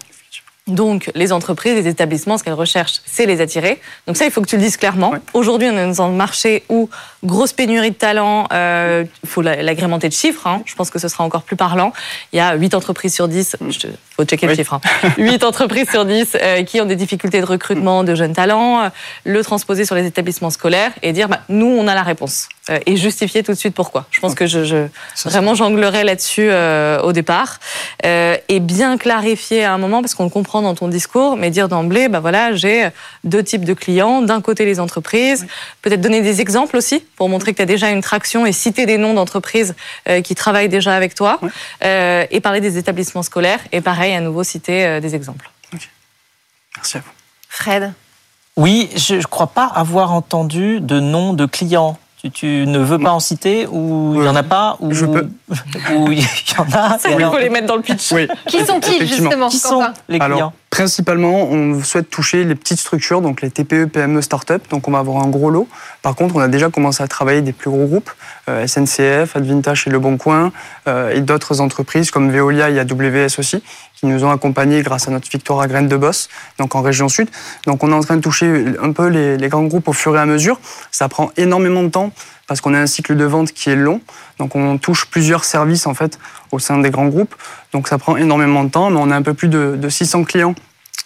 Donc, 0.69 1.11
les 1.17 1.33
entreprises, 1.33 1.75
les 1.75 1.89
établissements, 1.89 2.39
ce 2.39 2.45
qu'elles 2.45 2.53
recherchent, 2.53 3.01
c'est 3.05 3.27
les 3.27 3.41
attirer. 3.41 3.81
Donc 4.07 4.17
ça, 4.17 4.27
il 4.27 4.31
faut 4.31 4.41
que 4.41 4.47
tu 4.47 4.55
le 4.55 4.63
dises 4.63 4.77
clairement. 4.77 5.13
Aujourd'hui, 5.35 5.69
on 5.69 5.77
est 5.77 5.85
dans 5.85 6.03
un 6.03 6.11
marché 6.11 6.63
où 6.69 6.89
grosse 7.25 7.53
pénurie 7.53 7.91
de 7.91 7.97
talents, 7.97 8.45
il 8.45 8.57
euh, 8.57 9.05
faut 9.27 9.43
l'agrémenter 9.43 10.09
de 10.09 10.15
chiffres. 10.15 10.47
Hein. 10.47 10.63
Je 10.65 10.77
pense 10.77 10.91
que 10.91 11.01
ce 11.01 11.09
sera 11.09 11.25
encore 11.25 11.43
plus 11.43 11.57
parlant. 11.57 11.93
Il 12.33 12.37
y 12.37 12.41
a 12.41 12.55
8 12.55 12.75
entreprises 12.75 13.13
sur 13.13 13.27
10, 13.27 13.57
il 13.61 13.91
faut 14.11 14.25
checker 14.25 14.47
le 14.47 14.55
chiffre, 14.55 14.75
hein. 14.75 14.81
8 15.19 15.43
entreprises 15.43 15.91
sur 15.91 16.05
10 16.05 16.37
euh, 16.41 16.63
qui 16.63 16.81
ont 16.81 16.87
des 16.87 16.97
difficultés 16.97 17.41
de 17.41 17.47
recrutement 17.47 18.05
de 18.05 18.15
jeunes 18.15 18.33
talents, 18.33 18.89
le 19.25 19.43
transposer 19.43 19.85
sur 19.85 19.97
les 19.97 20.07
établissements 20.07 20.51
scolaires 20.51 20.93
et 21.03 21.13
dire, 21.13 21.29
bah, 21.29 21.41
nous, 21.49 21.67
on 21.67 21.89
a 21.89 21.95
la 21.97 22.05
réponse. 22.05 22.49
Euh, 22.71 22.79
et 22.87 22.97
justifier 22.97 23.43
tout 23.43 23.51
de 23.51 23.57
suite 23.57 23.75
pourquoi. 23.75 24.07
Je 24.13 24.21
pense 24.21 24.37
que 24.37 24.47
je, 24.47 24.63
je 24.63 24.87
vraiment 25.25 25.57
jonglerai 25.57 26.05
là-dessus 26.05 26.49
euh, 26.49 27.03
au 27.03 27.13
départ 27.13 27.59
euh, 28.07 28.37
et 28.49 28.61
bien 28.61 28.99
clarifier 28.99 29.65
à 29.65 29.73
un 29.75 29.79
moment 29.79 30.01
parce 30.01 30.15
qu'on 30.15 30.23
le 30.23 30.31
comprend 30.31 30.52
dans 30.61 30.75
ton 30.75 30.89
discours, 30.89 31.37
mais 31.37 31.51
dire 31.51 31.69
d'emblée, 31.69 32.09
bah 32.09 32.21
voilà, 32.21 32.55
j'ai 32.55 32.91
deux 33.25 33.43
types 33.43 33.65
de 33.65 33.73
clients. 33.73 34.21
D'un 34.21 34.43
côté 34.43 34.67
les 34.67 34.81
entreprises, 34.81 35.47
peut-être 35.81 36.03
donner 36.03 36.21
des 36.21 36.43
exemples 36.43 36.77
aussi 36.77 37.01
pour 37.17 37.31
montrer 37.31 37.53
que 37.53 37.57
tu 37.57 37.63
as 37.63 37.67
déjà 37.67 37.91
une 37.91 38.03
traction 38.03 38.45
et 38.45 38.53
citer 38.53 38.85
des 38.85 38.99
noms 38.99 39.15
d'entreprises 39.15 39.75
qui 40.25 40.35
travaillent 40.35 40.69
déjà 40.69 40.95
avec 40.95 41.15
toi 41.15 41.41
et 41.83 42.41
parler 42.43 42.61
des 42.61 42.77
établissements 42.77 43.23
scolaires 43.23 43.61
et 43.73 43.81
pareil 43.81 44.13
à 44.15 44.21
nouveau 44.21 44.45
citer 44.45 45.01
des 45.01 45.15
exemples. 45.15 45.51
Merci 46.77 46.99
à 46.99 47.01
vous. 47.01 47.11
Fred? 47.49 47.93
Oui, 48.57 48.91
je 48.97 49.15
ne 49.15 49.23
crois 49.23 49.47
pas 49.47 49.65
avoir 49.65 50.13
entendu 50.13 50.81
de 50.81 51.01
nom 51.01 51.33
de 51.33 51.47
clients 51.47 51.99
tu, 52.31 52.67
ne 52.67 52.79
veux 52.79 52.99
pas 52.99 53.11
en 53.11 53.21
citer 53.21 53.67
ou 53.67 54.13
il 54.15 54.21
n'y 54.21 54.29
en 54.29 54.37
a 54.37 54.43
pas 54.43 54.77
ou, 54.81 54.93
Je 54.93 55.07
peux. 55.07 55.29
Ou 55.95 56.13
il 56.13 56.21
y 56.21 56.27
en 56.57 56.67
a. 56.73 56.97
Il 57.09 57.25
faut 57.25 57.39
les 57.39 57.51
mettre 57.51 57.67
dans 57.67 57.77
le 57.77 57.83
pitch. 57.83 58.13
Oui. 58.13 58.29
Qui 58.47 58.65
sont-ils 58.65 59.07
justement 59.07 59.49
Qui 59.49 59.59
sont 59.59 59.83
les 60.09 60.19
clients 60.19 60.53
Principalement, 60.71 61.43
on 61.43 61.83
souhaite 61.83 62.09
toucher 62.09 62.45
les 62.45 62.55
petites 62.55 62.79
structures, 62.79 63.21
donc 63.21 63.43
les 63.43 63.51
TPE, 63.51 63.87
PME, 63.87 64.23
start-up. 64.23 64.63
Donc, 64.71 64.89
on 64.89 64.93
va 64.93 65.01
avoir 65.01 65.23
un 65.23 65.29
gros 65.29 65.51
lot. 65.51 65.69
Par 66.01 66.15
contre, 66.15 66.35
on 66.37 66.41
a 66.41 66.49
déjà 66.49 66.71
commencé 66.71 67.03
à 67.03 67.09
travailler 67.09 67.43
des 67.43 67.53
plus 67.53 67.69
gros 67.69 67.85
groupes, 67.85 68.11
euh, 68.49 68.67
SNCF, 68.67 69.37
Advintage 69.37 69.87
et 69.87 69.91
Le 69.91 69.99
Bon 69.99 70.17
Coin, 70.17 70.51
euh, 70.89 71.11
et 71.11 71.21
d'autres 71.21 71.61
entreprises 71.61 72.11
comme 72.11 72.31
Veolia 72.31 72.71
et 72.71 72.79
AWS 72.79 73.39
aussi, 73.39 73.63
qui 74.03 74.09
nous 74.09 74.25
ont 74.25 74.33
accompagnés 74.33 74.83
grâce 74.83 75.07
à 75.07 75.13
notre 75.13 75.31
victoire 75.31 75.61
à 75.61 75.69
Graines 75.69 75.87
de 75.87 75.97
Boss, 75.97 76.29
donc 76.59 76.75
en 76.75 76.83
région 76.83 77.09
sud. 77.09 77.29
Donc, 77.69 77.85
on 77.85 77.93
est 77.93 77.95
en 77.95 78.01
train 78.01 78.17
de 78.17 78.21
toucher 78.21 78.65
un 78.83 78.91
peu 78.91 79.07
les, 79.07 79.49
grands 79.49 79.63
groupes 79.63 79.87
au 79.87 79.93
fur 79.93 80.17
et 80.17 80.19
à 80.19 80.27
mesure. 80.27 80.59
Ça 80.91 81.09
prend 81.09 81.31
énormément 81.37 81.85
de 81.85 81.89
temps 81.89 82.11
parce 82.49 82.61
qu'on 82.61 82.75
a 82.75 82.81
un 82.81 82.89
cycle 82.89 83.17
de 83.17 83.25
vente 83.25 83.53
qui 83.53 83.71
est 83.71 83.77
long. 83.77 84.01
Donc 84.39 84.57
on 84.57 84.77
touche 84.77 85.07
plusieurs 85.07 85.45
services 85.45 85.87
en 85.87 85.95
fait 85.95 86.19
au 86.51 86.59
sein 86.59 86.79
des 86.79 86.91
grands 86.91 87.07
groupes. 87.07 87.35
Donc 87.73 87.87
ça 87.87 87.97
prend 87.97 88.17
énormément 88.17 88.65
de 88.65 88.71
temps, 88.71 88.91
mais 88.91 88.99
on 89.01 89.11
a 89.13 89.17
un 89.17 89.23
peu 89.23 89.35
plus 89.35 89.49
de, 89.49 89.89
600 89.89 90.25
clients 90.25 90.57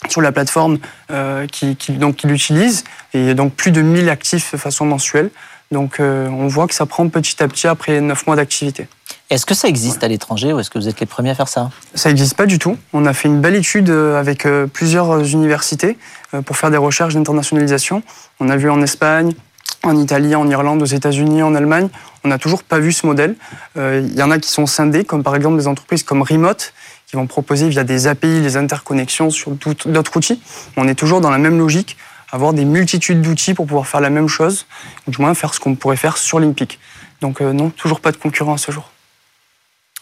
sur 0.09 0.23
la 0.23 0.33
plateforme 0.33 0.79
euh, 1.11 1.47
qui, 1.47 1.77
donc, 1.91 2.17
qui 2.17 2.27
l'utilisent 2.27 2.85
et 3.13 3.35
donc 3.35 3.53
plus 3.53 3.73
de 3.73 3.83
1000 3.83 4.09
actifs 4.09 4.53
de 4.53 4.57
façon 4.57 4.87
mensuelle. 4.87 5.31
Donc 5.71 6.01
euh, 6.01 6.29
on 6.29 6.47
voit 6.47 6.67
que 6.67 6.75
ça 6.75 6.87
prend 6.87 7.07
petit 7.11 7.43
à 7.43 7.49
petit 7.49 7.67
après 7.67 8.01
9 8.01 8.27
mois 8.27 8.37
d'activité. 8.37 8.89
Est-ce 9.29 9.45
que 9.45 9.55
ça 9.55 9.69
existe 9.69 10.05
à 10.05 10.09
l'étranger 10.09 10.53
ou 10.53 10.61
est-ce 10.61 10.71
que 10.71 10.79
vous 10.79 10.89
êtes 10.89 11.01
les 11.01 11.07
premiers 11.07 11.31
à 11.31 11.35
faire 11.35 11.49
ça? 11.49 11.71
Ça 11.95 12.11
n'existe 12.11 12.35
pas 12.35 12.47
du 12.47 12.59
tout. 12.59 12.77
On 12.93 13.07
a 13.07 13.13
fait 13.13 13.29
une 13.29 13.41
belle 13.41 13.57
étude 13.57 13.91
euh, 13.91 14.21
avec 14.21 14.47
plusieurs 14.73 15.21
universités 15.25 15.99
pour 16.45 16.57
faire 16.57 16.71
des 16.71 16.77
recherches 16.77 17.15
d'internationalisation. 17.15 18.03
On 18.41 18.49
a 18.49 18.57
vu 18.57 18.71
en 18.71 18.83
Espagne, 18.83 19.35
en 19.83 19.97
Italie, 19.97 20.35
en 20.35 20.49
Irlande, 20.49 20.83
aux 20.83 20.87
États-Unis, 20.87 21.43
en 21.43 21.55
Allemagne. 21.55 21.89
On 22.25 22.29
n'a 22.29 22.39
toujours 22.39 22.63
pas 22.63 22.79
vu 22.79 22.93
ce 22.93 23.07
modèle. 23.07 23.37
Euh, 23.77 24.03
il 24.05 24.17
y 24.17 24.23
en 24.23 24.31
a 24.31 24.39
qui 24.39 24.51
sont 24.51 24.67
scindés, 24.67 25.05
comme 25.05 25.23
par 25.23 25.37
exemple 25.37 25.57
des 25.59 25.69
entreprises 25.69 26.03
comme 26.03 26.23
Remote, 26.23 26.73
qui 27.07 27.17
vont 27.17 27.27
proposer 27.27 27.69
via 27.69 27.85
des 27.85 28.07
API 28.07 28.41
les 28.41 28.57
interconnexions 28.57 29.31
sur 29.31 29.53
d'autres 29.53 30.17
outils. 30.17 30.41
On 30.77 30.89
est 30.89 30.95
toujours 30.95 31.21
dans 31.21 31.31
la 31.31 31.39
même 31.39 31.59
logique, 31.59 31.97
avoir 32.33 32.53
des 32.53 32.65
multitudes 32.65 33.23
d'outils 33.23 33.55
pour 33.55 33.67
pouvoir 33.67 33.87
faire 33.87 34.01
la 34.01 34.11
même 34.11 34.29
chose, 34.29 34.67
ou 35.07 35.11
du 35.13 35.21
moins 35.21 35.35
faire 35.35 35.55
ce 35.55 35.61
qu'on 35.61 35.77
pourrait 35.77 35.97
faire 35.97 36.17
sur 36.17 36.41
Limpic. 36.41 36.79
Donc 37.21 37.41
euh, 37.41 37.53
non, 37.53 37.71
toujours 37.71 38.01
pas 38.01 38.13
de 38.13 38.17
concurrence 38.17 38.63
ce 38.63 38.73
jour. 38.73 38.91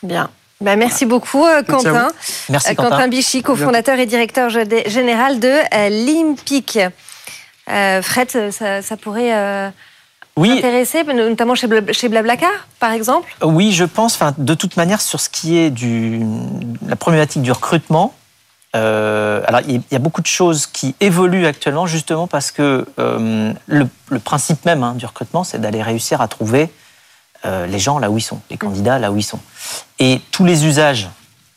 Bien. 0.04 0.30
Ben, 0.60 0.78
merci 0.78 1.04
beaucoup, 1.04 1.44
euh, 1.44 1.62
Quentin. 1.62 2.08
Merci, 2.48 2.76
Quentin. 2.76 2.90
Quentin 2.90 3.08
Bichy, 3.08 3.42
cofondateur 3.42 3.98
et 3.98 4.06
directeur 4.06 4.48
général 4.50 5.40
de 5.40 5.52
Limpic. 6.06 6.78
Euh, 7.70 8.02
Fred, 8.02 8.30
ça, 8.50 8.96
pourrait 8.96 9.34
euh, 9.34 9.70
oui. 10.36 10.58
intéresser, 10.58 11.02
notamment 11.04 11.54
chez, 11.54 12.08
Blablacar, 12.08 12.68
par 12.78 12.92
exemple? 12.92 13.34
Oui, 13.42 13.72
je 13.72 13.84
pense. 13.84 14.18
de 14.38 14.54
toute 14.54 14.76
manière, 14.76 15.00
sur 15.00 15.20
ce 15.20 15.28
qui 15.28 15.58
est 15.58 15.70
du, 15.70 16.22
la 16.86 16.96
problématique 16.96 17.42
du 17.42 17.52
recrutement, 17.52 18.14
euh, 18.76 19.42
alors 19.46 19.60
il 19.66 19.82
y 19.90 19.96
a 19.96 20.00
beaucoup 20.00 20.20
de 20.20 20.26
choses 20.26 20.66
qui 20.66 20.94
évoluent 21.00 21.46
actuellement, 21.46 21.86
justement 21.86 22.26
parce 22.26 22.50
que 22.50 22.86
le, 22.96 23.88
principe 24.22 24.64
même 24.64 24.82
hein, 24.82 24.94
du 24.94 25.06
recrutement, 25.06 25.42
c'est 25.42 25.60
d'aller 25.60 25.82
réussir 25.82 26.20
à 26.20 26.28
trouver 26.28 26.70
les 27.44 27.78
gens 27.78 27.98
là 27.98 28.10
où 28.10 28.18
ils 28.18 28.22
sont, 28.22 28.40
les 28.50 28.56
candidats 28.56 28.98
là 28.98 29.12
où 29.12 29.16
ils 29.16 29.22
sont. 29.22 29.40
Et 29.98 30.20
tous 30.30 30.44
les 30.44 30.64
usages 30.64 31.08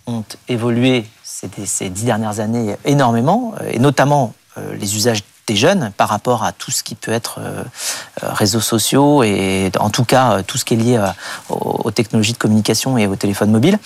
ont 0.06 0.24
évolué 0.48 1.06
ces, 1.24 1.50
ces 1.65 1.89
dix 1.89 2.06
dernières 2.06 2.39
années 2.39 2.75
énormément, 2.86 3.53
et 3.70 3.79
notamment 3.79 4.34
les 4.58 4.96
usages 4.96 5.24
des 5.48 5.56
jeunes 5.56 5.92
par 5.98 6.10
rapport 6.10 6.44
à 6.44 6.51
tout 6.51 6.72
ce 6.72 6.84
qui 6.84 6.94
peut 6.94 7.12
être 7.12 7.39
euh, 7.39 7.63
euh, 8.24 8.34
réseaux 8.34 8.60
sociaux 8.60 9.24
et 9.24 9.72
en 9.80 9.89
tout 9.89 10.04
cas 10.04 10.34
euh, 10.34 10.44
tout 10.46 10.58
ce 10.58 10.66
qui 10.66 10.75
est 10.75 10.77
lié 10.77 11.04
aux, 11.50 11.89
technologies 11.92 12.34
de 12.34 12.38
communication 12.38 12.98
et 12.98 13.08
au 13.08 13.16
téléphone 13.16 13.50
mobile. 13.50 13.80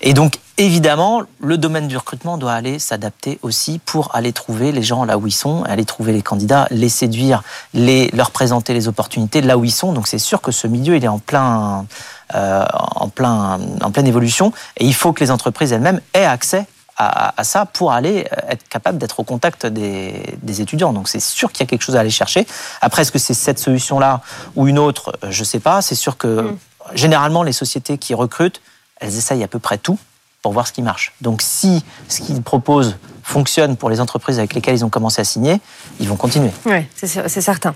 Et 0.00 0.14
donc 0.14 0.38
évidemment, 0.56 1.22
le 1.40 1.58
domaine 1.58 1.88
du 1.88 1.96
recrutement 1.96 2.38
doit 2.38 2.52
aller 2.52 2.78
s'adapter 2.78 3.38
aussi 3.42 3.80
pour 3.84 4.14
aller 4.14 4.32
trouver 4.32 4.70
les 4.72 4.82
gens 4.82 5.04
là 5.04 5.18
où 5.18 5.26
ils 5.26 5.32
sont, 5.32 5.64
aller 5.64 5.84
trouver 5.84 6.12
les 6.12 6.22
candidats, 6.22 6.68
les 6.70 6.88
séduire, 6.88 7.42
les, 7.74 8.10
leur 8.12 8.30
présenter 8.30 8.72
les 8.72 8.86
opportunités 8.88 9.40
là 9.40 9.58
où 9.58 9.64
ils 9.64 9.72
sont. 9.72 9.92
Donc 9.92 10.06
c'est 10.06 10.18
sûr 10.18 10.40
que 10.40 10.52
ce 10.52 10.66
milieu, 10.66 10.96
il 10.96 11.04
est 11.04 11.08
en 11.08 11.18
plein, 11.18 11.84
en 12.32 13.08
plein, 13.08 13.58
en 13.82 13.90
pleine 13.90 14.06
évolution 14.06 14.52
et 14.76 14.86
il 14.86 14.94
faut 14.94 15.12
que 15.12 15.22
les 15.22 15.30
entreprises 15.30 15.72
elles-mêmes 15.72 16.00
aient 16.14 16.24
accès 16.24 16.66
à, 16.98 17.44
ça 17.44 17.64
pour 17.64 17.92
aller 17.92 18.26
euh, 18.32 18.50
être 18.50 18.68
capable 18.68 18.98
d'être 18.98 19.20
au 19.20 19.24
contact 19.24 19.66
des, 19.66 20.60
étudiants. 20.60 20.92
Donc 20.92 21.08
c'est 21.08 21.20
sûr 21.20 21.52
qu'il 21.52 21.60
y 21.60 21.62
a 21.62 21.66
quelque 21.66 21.82
chose 21.82 21.96
à 21.96 22.00
aller 22.00 22.10
chercher. 22.10 22.46
Après, 22.80 23.02
est-ce 23.02 23.12
que 23.12 23.18
c'est 23.18 23.34
cette 23.34 23.60
solution-là 23.60 24.20
ou 24.56 24.66
une 24.66 24.78
autre? 24.78 25.16
Euh, 25.22 25.30
Je 25.30 25.40
ne 25.40 25.44
sais 25.44 25.60
pas. 25.60 25.80
C'est 25.80 25.94
sûr 25.94 26.16
que 26.16 26.42
mm. 26.42 26.58
généralement, 26.94 27.42
les 27.44 27.52
sociétés 27.52 27.98
qui 27.98 28.14
recrutent, 28.14 28.60
elles 29.00 29.16
essayent 29.16 29.44
à 29.44 29.48
peu 29.48 29.60
près 29.60 29.78
tout 29.78 29.98
pour 30.42 30.52
voir 30.52 30.66
ce 30.66 30.72
qui 30.72 30.82
marche. 30.82 31.14
Donc 31.20 31.40
si 31.42 31.84
ce 32.08 32.20
qu'ils 32.20 32.42
proposent 32.42 32.96
fonctionne 33.28 33.76
pour 33.76 33.90
les 33.90 34.00
entreprises 34.00 34.38
avec 34.38 34.54
lesquelles 34.54 34.74
ils 34.74 34.84
ont 34.84 34.88
commencé 34.88 35.20
à 35.20 35.24
signer, 35.24 35.60
ils 36.00 36.08
vont 36.08 36.16
continuer. 36.16 36.50
Oui, 36.64 36.86
c'est 36.94 37.40
certain. 37.40 37.74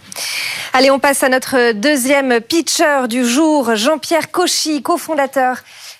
Allez, 0.72 0.90
on 0.90 0.98
passe 0.98 1.22
à 1.22 1.28
notre 1.28 1.72
deuxième 1.72 2.40
pitcher 2.40 3.06
du 3.08 3.26
jour, 3.26 3.76
Jean-Pierre 3.76 4.30
Cauchy, 4.30 4.82
cofondateur 4.82 5.58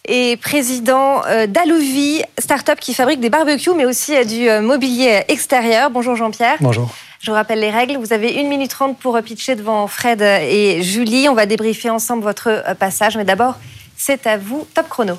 et 0.09 0.37
président 0.37 1.23
euh, 1.27 1.47
d'Alouvi, 1.47 2.23
start-up 2.39 2.81
qui 2.81 2.95
fabrique 2.95 3.21
des 3.21 3.31
barbecues, 3.31 3.75
mais 3.77 3.85
aussi 3.85 4.17
euh, 4.17 4.25
du 4.25 4.49
euh, 4.49 4.61
mobilier 4.61 5.23
extérieur. 5.29 5.91
Bonjour 5.91 6.17
Jean-Pierre. 6.17 6.57
Bonjour. 6.61 6.91
Je 7.21 7.31
vous 7.31 7.37
rappelle 7.37 7.61
les 7.61 7.71
règles. 7.71 7.99
Vous 7.99 8.13
avez 8.13 8.33
une 8.33 8.49
minute 8.49 8.71
trente 8.71 8.99
pour 8.99 9.21
pitcher 9.23 9.55
devant 9.55 9.87
Fred 9.87 10.23
et 10.23 10.83
Julie. 10.83 11.29
On 11.29 11.35
va 11.35 11.47
débriefer 11.47 11.89
ensemble 11.89 12.25
votre 12.25 12.75
passage. 12.81 13.17
Mais 13.17 13.25
d'abord, 13.25 13.55
c'est 13.97 14.27
à 14.27 14.39
vous. 14.39 14.67
Top 14.75 14.89
chrono. 14.89 15.17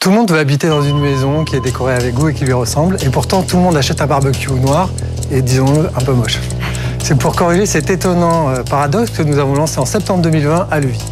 Tout 0.00 0.10
le 0.10 0.14
monde 0.14 0.30
veut 0.30 0.38
habiter 0.38 0.68
dans 0.68 0.80
une 0.80 1.00
maison 1.00 1.44
qui 1.44 1.56
est 1.56 1.60
décorée 1.60 1.92
avec 1.92 2.14
goût 2.14 2.28
et 2.28 2.34
qui 2.34 2.44
lui 2.44 2.52
ressemble, 2.52 2.98
et 3.02 3.08
pourtant 3.08 3.42
tout 3.42 3.56
le 3.56 3.62
monde 3.64 3.76
achète 3.76 4.00
un 4.00 4.06
barbecue 4.06 4.52
noir 4.52 4.90
et 5.32 5.42
disons-le 5.42 5.88
un 5.88 6.04
peu 6.04 6.12
moche. 6.12 6.38
C'est 7.02 7.18
pour 7.18 7.34
corriger 7.34 7.66
cet 7.66 7.90
étonnant 7.90 8.48
euh, 8.48 8.62
paradoxe 8.62 9.10
que 9.10 9.22
nous 9.24 9.38
avons 9.38 9.56
lancé 9.56 9.80
en 9.80 9.84
septembre 9.84 10.22
2020 10.22 10.68
à 10.70 10.78
Levis. 10.78 11.04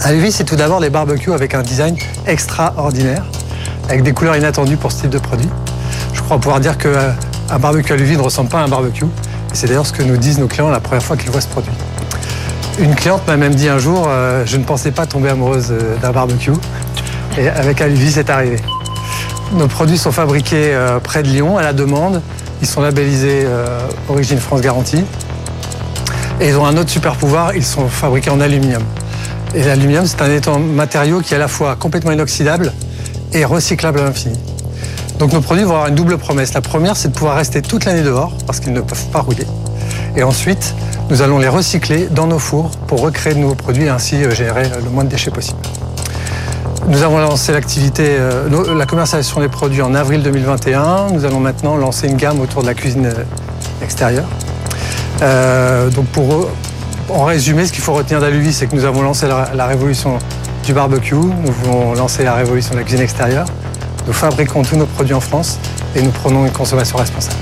À 0.00 0.12
Levis, 0.12 0.30
c'est 0.30 0.44
tout 0.44 0.54
d'abord 0.54 0.80
des 0.80 0.90
barbecues 0.90 1.32
avec 1.32 1.54
un 1.54 1.62
design 1.62 1.96
extraordinaire, 2.24 3.24
avec 3.88 4.04
des 4.04 4.12
couleurs 4.12 4.36
inattendues 4.36 4.76
pour 4.76 4.92
ce 4.92 5.00
type 5.00 5.10
de 5.10 5.18
produit. 5.18 5.48
Je 6.12 6.22
crois 6.22 6.38
pouvoir 6.38 6.60
dire 6.60 6.78
qu'un 6.78 6.90
euh, 6.90 7.58
barbecue 7.58 7.92
à 7.92 7.96
Levis 7.96 8.16
ne 8.16 8.22
ressemble 8.22 8.48
pas 8.48 8.60
à 8.60 8.62
un 8.62 8.68
barbecue. 8.68 9.06
C'est 9.52 9.66
d'ailleurs 9.66 9.86
ce 9.86 9.92
que 9.92 10.04
nous 10.04 10.16
disent 10.16 10.38
nos 10.38 10.46
clients 10.46 10.70
la 10.70 10.78
première 10.78 11.02
fois 11.02 11.16
qu'ils 11.16 11.32
voient 11.32 11.40
ce 11.40 11.48
produit. 11.48 11.72
Une 12.78 12.94
cliente 12.94 13.26
m'a 13.26 13.36
même 13.36 13.56
dit 13.56 13.68
un 13.68 13.78
jour, 13.78 14.06
euh, 14.06 14.44
je 14.46 14.56
ne 14.56 14.62
pensais 14.62 14.92
pas 14.92 15.04
tomber 15.04 15.30
amoureuse 15.30 15.74
d'un 16.00 16.12
barbecue. 16.12 16.52
Et 17.38 17.48
avec 17.48 17.80
Levis, 17.80 18.12
c'est 18.12 18.30
arrivé. 18.30 18.56
Nos 19.52 19.68
produits 19.68 19.96
sont 19.96 20.12
fabriqués 20.12 20.76
près 21.02 21.22
de 21.22 21.28
Lyon 21.28 21.56
à 21.56 21.62
la 21.62 21.72
demande 21.72 22.20
ils 22.60 22.66
sont 22.66 22.80
labellisés 22.80 23.42
euh, 23.44 23.78
Origine 24.08 24.38
France 24.38 24.60
Garantie. 24.60 25.04
Et 26.40 26.48
ils 26.48 26.56
ont 26.56 26.66
un 26.66 26.76
autre 26.76 26.90
super 26.90 27.16
pouvoir, 27.16 27.54
ils 27.54 27.64
sont 27.64 27.88
fabriqués 27.88 28.30
en 28.30 28.40
aluminium. 28.40 28.82
Et 29.54 29.62
l'aluminium, 29.64 30.06
c'est 30.06 30.48
un 30.48 30.58
matériau 30.58 31.20
qui 31.20 31.34
est 31.34 31.36
à 31.36 31.40
la 31.40 31.48
fois 31.48 31.76
complètement 31.76 32.12
inoxydable 32.12 32.72
et 33.32 33.44
recyclable 33.44 34.00
à 34.00 34.04
l'infini. 34.04 34.38
Donc 35.18 35.32
nos 35.32 35.40
produits 35.40 35.64
vont 35.64 35.74
avoir 35.74 35.88
une 35.88 35.96
double 35.96 36.16
promesse. 36.16 36.54
La 36.54 36.60
première, 36.60 36.96
c'est 36.96 37.08
de 37.08 37.14
pouvoir 37.14 37.36
rester 37.36 37.60
toute 37.60 37.84
l'année 37.84 38.02
dehors, 38.02 38.32
parce 38.46 38.60
qu'ils 38.60 38.72
ne 38.72 38.80
peuvent 38.80 39.06
pas 39.06 39.20
rouiller. 39.20 39.46
Et 40.16 40.22
ensuite, 40.22 40.74
nous 41.10 41.22
allons 41.22 41.38
les 41.38 41.48
recycler 41.48 42.06
dans 42.06 42.26
nos 42.26 42.38
fours 42.38 42.70
pour 42.86 43.00
recréer 43.00 43.34
de 43.34 43.40
nouveaux 43.40 43.56
produits 43.56 43.84
et 43.84 43.88
ainsi 43.88 44.16
euh, 44.16 44.30
générer 44.30 44.68
le 44.82 44.90
moins 44.90 45.04
de 45.04 45.08
déchets 45.08 45.30
possible. 45.30 45.58
Nous 46.88 47.02
avons 47.02 47.18
lancé 47.18 47.52
l'activité, 47.52 48.16
euh, 48.18 48.74
la 48.74 48.86
commercialisation 48.86 49.40
des 49.40 49.48
produits 49.48 49.82
en 49.82 49.94
avril 49.94 50.22
2021. 50.22 51.08
Nous 51.12 51.26
allons 51.26 51.38
maintenant 51.38 51.76
lancer 51.76 52.08
une 52.08 52.16
gamme 52.16 52.40
autour 52.40 52.62
de 52.62 52.66
la 52.66 52.72
cuisine 52.72 53.04
euh, 53.04 53.24
extérieure. 53.82 54.26
Euh, 55.20 55.90
donc 55.90 56.06
pour 56.06 56.48
en 57.10 57.24
résumé, 57.24 57.66
ce 57.66 57.72
qu'il 57.72 57.82
faut 57.82 57.92
retenir 57.92 58.20
d'Aluvis, 58.20 58.54
c'est 58.54 58.68
que 58.68 58.74
nous 58.74 58.86
avons 58.86 59.02
lancé 59.02 59.26
la, 59.26 59.66
révolution 59.66 60.18
du 60.64 60.72
barbecue, 60.72 61.14
nous 61.14 61.52
voulons 61.52 61.92
lancer 61.92 62.24
la 62.24 62.32
révolution 62.32 62.72
de 62.72 62.78
la 62.78 62.84
cuisine 62.84 63.02
extérieure. 63.02 63.46
Nous 64.06 64.14
fabriquons 64.14 64.62
tous 64.62 64.76
nos 64.76 64.86
produits 64.86 65.14
en 65.14 65.20
France 65.20 65.58
et 65.94 66.00
nous 66.00 66.10
prenons 66.10 66.46
une 66.46 66.52
consommation 66.52 66.96
responsable. 66.96 67.36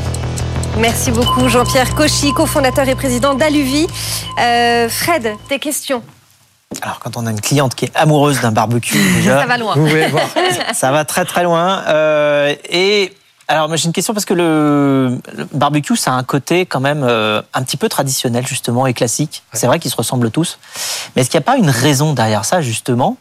Merci 0.81 1.13
beaucoup 1.13 1.49
Jean-Pierre 1.49 1.95
Cauchy, 1.95 2.33
cofondateur 2.33 2.89
et 2.89 2.97
président 2.97 3.35
d'Aluvi. 3.35 3.87
Fred, 4.89 5.35
tes 5.49 5.61
questions 5.61 6.03
alors, 6.83 6.99
quand 6.99 7.17
on 7.17 7.27
a 7.27 7.31
une 7.31 7.41
cliente 7.41 7.75
qui 7.75 7.85
est 7.85 7.93
amoureuse 7.95 8.41
d'un 8.41 8.51
barbecue, 8.51 8.99
déjà, 9.15 9.41
ça 9.41 9.47
va 9.47 9.57
loin. 9.57 9.77
ça 10.75 10.91
va 10.91 11.05
très 11.05 11.25
très 11.25 11.45
loin. 11.45 11.85
Euh, 11.87 12.55
et 12.69 13.15
alors, 13.49 13.69
moi 13.69 13.77
j'ai 13.77 13.87
une 13.87 13.93
question 13.93 14.13
parce 14.13 14.25
que 14.25 14.35
le, 14.35 15.19
barbecue, 15.53 15.97
ça 15.97 16.13
a 16.13 16.15
un 16.15 16.25
côté 16.25 16.67
quand 16.67 16.81
même 16.81 17.05
euh, 17.05 17.41
un 17.55 17.63
petit 17.63 17.77
peu 17.77 17.89
traditionnel 17.89 18.47
justement 18.47 18.87
et 18.87 18.95
classique. 18.95 19.45
C'est 19.53 19.69
vrai 19.69 19.79
qu'ils 19.79 19.93
se 19.93 19.97
ressemblent 19.97 20.31
tous, 20.33 20.59
mais 21.15 21.23
est-ce 21.23 21.31
qu'il 21.31 21.39
n'y 21.39 21.45
a 21.45 21.47
pas 21.47 21.57
une 21.57 21.71
raison 21.71 22.13
derrière 22.13 22.45
ça 22.45 22.61
justement 22.61 23.17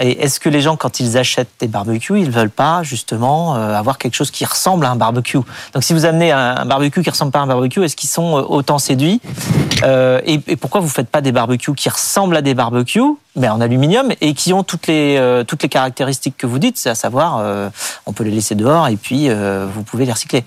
et 0.00 0.22
est-ce 0.22 0.40
que 0.40 0.48
les 0.48 0.60
gens, 0.60 0.76
quand 0.76 0.98
ils 0.98 1.16
achètent 1.16 1.52
des 1.60 1.68
barbecues, 1.68 2.18
ils 2.18 2.30
veulent 2.30 2.50
pas 2.50 2.82
justement 2.82 3.54
euh, 3.54 3.74
avoir 3.74 3.96
quelque 3.98 4.14
chose 4.14 4.32
qui 4.32 4.44
ressemble 4.44 4.84
à 4.86 4.90
un 4.90 4.96
barbecue? 4.96 5.38
Donc, 5.72 5.84
si 5.84 5.92
vous 5.92 6.04
amenez 6.04 6.32
un 6.32 6.64
barbecue 6.64 7.02
qui 7.02 7.10
ressemble 7.10 7.30
pas 7.30 7.38
à 7.38 7.42
un 7.42 7.46
barbecue, 7.46 7.84
est-ce 7.84 7.94
qu'ils 7.94 8.08
sont 8.08 8.36
euh, 8.36 8.42
autant 8.42 8.80
séduits? 8.80 9.20
Euh, 9.84 10.20
et, 10.24 10.38
pourquoi 10.56 10.80
vous 10.80 10.88
faites 10.88 11.08
pas 11.08 11.20
des 11.20 11.30
barbecues 11.30 11.74
qui 11.74 11.88
ressemblent 11.88 12.36
à 12.36 12.42
des 12.42 12.54
barbecues, 12.54 13.02
mais 13.36 13.48
en 13.48 13.60
aluminium 13.60 14.10
et 14.20 14.34
qui 14.34 14.52
ont 14.52 14.64
toutes 14.64 14.88
les 14.88 15.44
toutes 15.46 15.62
les 15.62 15.68
caractéristiques 15.68 16.36
que 16.36 16.46
vous 16.46 16.58
dites, 16.58 16.76
c'est 16.78 16.88
à 16.88 16.94
savoir, 16.94 17.70
on 18.06 18.12
peut 18.12 18.24
les 18.24 18.30
laisser 18.30 18.54
dehors 18.54 18.88
et 18.88 18.96
puis 18.96 19.28
vous 19.28 19.82
pouvez 19.82 20.06
les 20.06 20.12
recycler? 20.12 20.44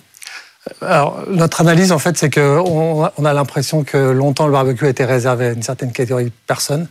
Alors, 0.82 1.20
notre 1.30 1.62
analyse, 1.62 1.92
en 1.92 2.00
fait, 2.00 2.18
c'est 2.18 2.30
qu'on 2.30 3.10
on 3.16 3.26
a 3.26 3.34
l'impression 3.34 3.84
que 3.84 3.98
longtemps 3.98 4.48
le 4.48 4.54
barbecue 4.54 4.86
a 4.86 4.90
été 4.90 5.06
réservé 5.06 5.48
à 5.48 5.52
une 5.52 5.64
certaine 5.64 5.92
catégorie 5.92 6.26
de 6.26 6.32
personnes 6.48 6.88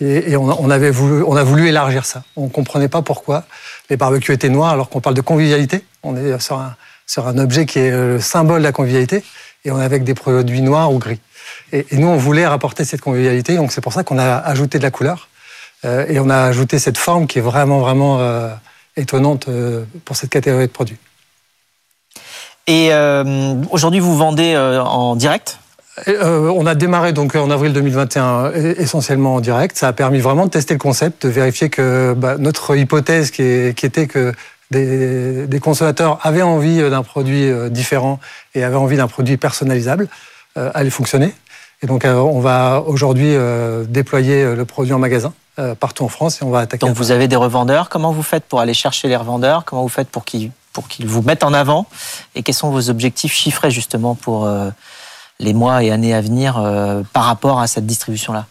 et 0.00 0.36
on, 0.36 0.70
avait 0.70 0.90
voulu, 0.90 1.22
on 1.22 1.34
a 1.34 1.42
voulu 1.42 1.68
élargir 1.68 2.04
ça. 2.04 2.22
On 2.36 2.44
ne 2.44 2.48
comprenait 2.50 2.88
pas 2.88 3.02
pourquoi 3.02 3.44
les 3.90 3.96
barbecues 3.96 4.32
étaient 4.32 4.48
noirs 4.48 4.72
alors 4.72 4.90
qu'on 4.90 5.00
parle 5.00 5.16
de 5.16 5.20
convivialité. 5.20 5.82
On 6.02 6.16
est 6.16 6.38
sur 6.40 6.58
un, 6.58 7.38
objet 7.38 7.66
qui 7.66 7.78
est 7.78 7.90
le 7.90 8.20
symbole 8.20 8.60
de 8.60 8.64
la 8.64 8.72
convivialité 8.72 9.24
et 9.64 9.70
on 9.70 9.80
est 9.80 9.84
avec 9.84 10.04
des 10.04 10.14
produits 10.14 10.60
noirs 10.60 10.92
ou 10.92 10.98
gris. 10.98 11.20
Et, 11.72 11.86
nous, 11.92 12.06
on 12.06 12.16
voulait 12.16 12.46
rapporter 12.46 12.84
cette 12.84 13.00
convivialité, 13.00 13.56
donc 13.56 13.72
c'est 13.72 13.80
pour 13.80 13.92
ça 13.92 14.04
qu'on 14.04 14.18
a 14.18 14.36
ajouté 14.36 14.78
de 14.78 14.82
la 14.82 14.90
couleur 14.90 15.28
euh, 15.84 16.06
et 16.08 16.20
on 16.20 16.28
a 16.28 16.42
ajouté 16.42 16.78
cette 16.78 16.98
forme 16.98 17.26
qui 17.26 17.38
est 17.38 17.42
vraiment, 17.42 17.80
vraiment 17.80 18.20
euh, 18.20 18.50
étonnante 18.96 19.48
euh, 19.48 19.84
pour 20.04 20.16
cette 20.16 20.30
catégorie 20.30 20.66
de 20.66 20.72
produits. 20.72 20.98
Et 22.66 22.90
aujourd'hui, 23.70 23.98
vous 23.98 24.14
vendez 24.14 24.54
en 24.54 25.16
direct? 25.16 25.58
Euh, 26.06 26.52
on 26.54 26.66
a 26.66 26.74
démarré 26.74 27.12
donc 27.12 27.34
en 27.34 27.50
avril 27.50 27.72
2021 27.72 28.52
essentiellement 28.52 29.36
en 29.36 29.40
direct. 29.40 29.76
Ça 29.76 29.88
a 29.88 29.92
permis 29.92 30.20
vraiment 30.20 30.46
de 30.46 30.50
tester 30.50 30.74
le 30.74 30.78
concept, 30.78 31.26
de 31.26 31.30
vérifier 31.30 31.70
que 31.70 32.14
bah, 32.16 32.36
notre 32.38 32.76
hypothèse 32.76 33.30
qui, 33.30 33.42
était 33.42 34.06
que 34.06 34.32
des, 34.70 35.60
consommateurs 35.60 36.18
avaient 36.22 36.42
envie 36.42 36.78
d'un 36.90 37.02
produit 37.02 37.44
euh, 37.44 37.68
différent 37.68 38.20
et 38.54 38.64
avaient 38.64 38.76
envie 38.76 38.96
d'un 38.96 39.08
produit 39.08 39.36
personnalisable 39.36 40.08
euh, 40.56 40.70
allait 40.74 40.90
fonctionner. 40.90 41.34
Et 41.82 41.86
donc 41.86 42.04
on 42.04 42.40
va 42.40 42.82
aujourd'hui 42.84 43.36
déployer 43.88 44.56
le 44.56 44.64
produit 44.64 44.92
en 44.92 44.98
magasin 44.98 45.32
partout 45.78 46.02
en 46.02 46.08
France 46.08 46.42
et 46.42 46.44
on 46.44 46.50
va 46.50 46.58
attaquer. 46.58 46.84
Donc 46.84 46.96
vous 46.96 47.12
avez 47.12 47.28
des 47.28 47.36
revendeurs. 47.36 47.88
Comment 47.88 48.10
vous 48.10 48.24
faites 48.24 48.42
pour 48.42 48.58
aller 48.58 48.74
chercher 48.74 49.06
les 49.06 49.14
revendeurs? 49.14 49.64
Comment 49.64 49.82
vous 49.82 49.88
faites 49.88 50.08
pour 50.08 50.24
qu'ils 50.24 50.50
pour 50.72 50.88
qu'ils 50.88 51.06
vous 51.06 51.22
mettent 51.22 51.44
en 51.44 51.52
avant? 51.52 51.86
Et 52.34 52.42
quels 52.42 52.56
sont 52.56 52.70
vos 52.70 52.90
objectifs 52.90 53.32
chiffrés 53.32 53.70
justement 53.70 54.16
pour 54.16 54.48
les 55.40 55.54
mois 55.54 55.82
et 55.84 55.90
années 55.90 56.14
à 56.14 56.20
venir 56.20 56.58
euh, 56.58 57.02
par 57.12 57.24
rapport 57.24 57.60
à 57.60 57.66
cette 57.66 57.86
distribution-là 57.86 58.46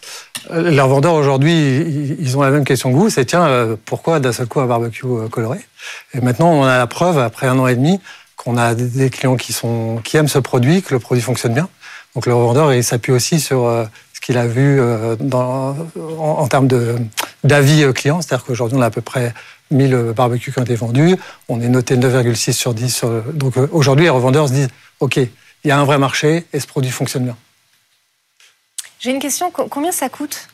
euh, 0.51 0.69
Les 0.69 0.79
revendeurs 0.79 1.15
aujourd'hui, 1.15 2.15
ils 2.19 2.37
ont 2.37 2.41
la 2.41 2.51
même 2.51 2.63
question 2.63 2.91
que 2.91 2.97
vous, 2.97 3.09
c'est 3.09 3.25
tiens, 3.25 3.45
euh, 3.45 3.75
pourquoi 3.85 4.19
d'un 4.19 4.31
seul 4.31 4.47
coup 4.47 4.61
un 4.61 4.67
barbecue 4.67 5.05
coloré? 5.29 5.59
Et 6.13 6.21
maintenant, 6.21 6.49
on 6.49 6.63
a 6.63 6.77
la 6.77 6.87
preuve, 6.87 7.19
après 7.19 7.47
un 7.47 7.59
an 7.59 7.67
et 7.67 7.75
demi, 7.75 7.99
qu'on 8.37 8.57
a 8.57 8.73
des 8.75 9.09
clients 9.09 9.35
qui, 9.35 9.51
sont, 9.51 9.99
qui 10.03 10.15
aiment 10.15 10.27
ce 10.27 10.39
produit, 10.39 10.81
que 10.81 10.93
le 10.93 10.99
produit 10.99 11.23
fonctionne 11.23 11.53
bien. 11.53 11.67
Donc 12.15 12.25
le 12.25 12.33
revendeur, 12.33 12.73
il 12.73 12.83
s'appuie 12.83 13.11
aussi 13.11 13.39
sur 13.39 13.69
ce 14.13 14.21
qu'il 14.21 14.37
a 14.37 14.47
vu 14.47 14.79
en, 15.33 16.47
termes 16.47 16.67
d'avis 17.43 17.91
clients, 17.93 18.21
c'est-à-dire 18.21 18.45
qu'aujourd'hui, 18.45 18.77
on 18.77 18.81
a 18.81 18.87
à 18.87 18.91
peu 18.91 19.01
près 19.01 19.33
1000 19.71 20.13
barbecues 20.15 20.51
qui 20.51 20.59
ont 20.59 20.63
été 20.63 20.75
vendus, 20.75 21.17
on 21.49 21.61
est 21.61 21.67
noté 21.67 21.97
9,6 21.97 22.53
sur 22.53 22.73
10. 22.73 22.95
Sur, 22.95 23.09
donc 23.33 23.55
aujourd'hui, 23.71 24.05
les 24.05 24.09
revendeurs 24.09 24.47
se 24.47 24.53
disent, 24.53 24.69
OK, 24.99 25.19
il 25.63 25.69
y 25.69 25.71
a 25.71 25.77
un 25.77 25.85
vrai 25.85 25.97
marché 25.97 26.45
et 26.53 26.59
ce 26.59 26.67
produit 26.67 26.91
fonctionne 26.91 27.23
bien. 27.23 27.37
J'ai 28.99 29.11
une 29.11 29.19
question, 29.19 29.51
combien 29.51 29.91
ça 29.91 30.09
coûte 30.09 30.47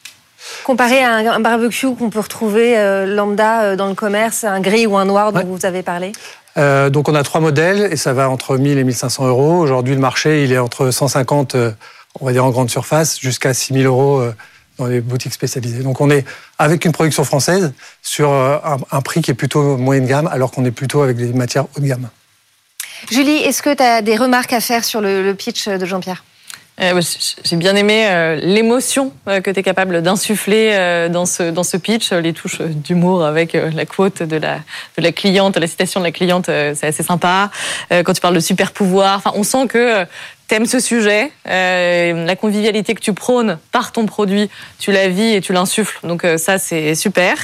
Comparé 0.65 1.01
à 1.03 1.33
un 1.33 1.39
barbecue 1.39 1.95
qu'on 1.95 2.10
peut 2.10 2.19
retrouver 2.19 2.77
euh, 2.77 3.05
lambda 3.05 3.63
euh, 3.63 3.75
dans 3.77 3.88
le 3.88 3.95
commerce, 3.95 4.43
un 4.43 4.60
gris 4.60 4.86
ou 4.86 4.98
un 4.98 5.05
noir 5.05 5.31
dont 5.31 5.45
vous 5.45 5.65
avez 5.65 5.83
parlé? 5.83 6.12
Euh, 6.57 6.89
donc 6.89 7.07
on 7.07 7.15
a 7.15 7.24
trois 7.24 7.39
modèles 7.39 7.91
et 7.91 7.95
ça 7.95 8.13
va 8.13 8.29
entre 8.29 8.57
1000 8.57 8.77
et 8.77 8.83
1500 8.83 9.27
euros. 9.27 9.60
Aujourd'hui 9.60 9.95
le 9.95 10.01
marché 10.01 10.43
il 10.43 10.51
est 10.51 10.57
entre 10.57 10.91
150, 10.91 11.55
on 12.19 12.25
va 12.25 12.33
dire 12.33 12.43
en 12.43 12.50
grande 12.50 12.69
surface, 12.69 13.19
jusqu'à 13.19 13.53
6000 13.53 13.86
euros 13.86 14.22
dans 14.77 14.86
les 14.88 15.00
boutiques 15.00 15.33
spécialisées. 15.33 15.81
Donc 15.81 16.01
on 16.01 16.10
est 16.10 16.25
avec 16.60 16.83
une 16.83 16.91
production 16.91 17.24
française 17.24 17.74
sur 18.01 18.31
un, 18.31 18.77
un 18.91 19.01
prix 19.01 19.22
qui 19.22 19.31
est 19.31 19.36
plutôt 19.36 19.77
moyenne 19.77 20.05
gamme 20.05 20.27
alors 20.27 20.51
qu'on 20.51 20.65
est 20.65 20.72
plutôt 20.72 21.01
avec 21.01 21.15
des 21.15 21.31
matières 21.31 21.65
haut 21.65 21.79
de 21.79 21.88
gamme. 21.88 22.10
Julie, 23.12 23.38
est-ce 23.38 23.62
que 23.62 23.74
tu 23.74 23.83
as 23.83 24.01
des 24.01 24.15
remarques 24.15 24.53
à 24.53 24.60
faire 24.60 24.83
sur 24.83 25.01
le, 25.01 25.33
pitch 25.33 25.67
de 25.67 25.86
Jean-Pierre? 25.86 26.24
Euh, 26.81 27.00
j'ai 27.43 27.55
bien 27.55 27.75
aimé 27.75 28.07
euh, 28.07 28.36
l'émotion 28.36 29.13
euh, 29.27 29.41
que 29.41 29.51
tu 29.51 29.60
es 29.60 29.63
capable 29.63 30.01
d'insuffler 30.01 31.07
dans, 31.12 31.27
ce, 31.27 31.51
dans 31.51 31.63
ce 31.63 31.77
pitch, 31.77 32.12
les 32.12 32.33
touches 32.33 32.62
d'humour 32.62 33.24
avec 33.24 33.53
la 33.53 33.86
quote 33.86 34.24
de 34.24 34.38
la, 34.38 34.55
de 34.98 35.03
la 35.03 35.12
cliente, 35.12 35.55
la 35.57 35.67
citation 35.67 36.00
de 36.00 36.05
la 36.05 36.12
cliente, 36.12 36.45
c'est 36.48 36.88
assez 36.88 37.03
sympa. 37.03 37.51
quand 37.91 38.13
tu 38.13 38.22
parles 38.22 38.36
de 38.36 38.39
super 38.39 38.72
pouvoir, 38.72 39.22
on 39.36 39.43
sent 39.43 39.67
que 39.67 40.05
t'aimes 40.48 40.66
ce 40.66 40.80
sujet, 40.80 41.32
euh, 41.48 42.26
la 42.26 42.36
convivialité 42.36 42.94
que 42.94 43.00
tu 43.00 43.14
prônes 43.14 43.58
par 43.72 43.92
ton 43.92 44.06
produit, 44.06 44.50
tu 44.80 44.92
la 44.92 45.08
vis 45.08 45.36
et 45.36 45.42
tu 45.42 45.54
l'insuffles. 45.54 46.00
Donc 46.04 46.26
euh, 46.26 46.38
ça, 46.38 46.58
c'est 46.58 46.96
super. 46.96 47.36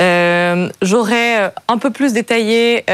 Euh, 0.00 0.68
J'aurais 0.80 1.52
un 1.68 1.78
peu 1.78 1.90
plus 1.90 2.12
détaillé 2.12 2.84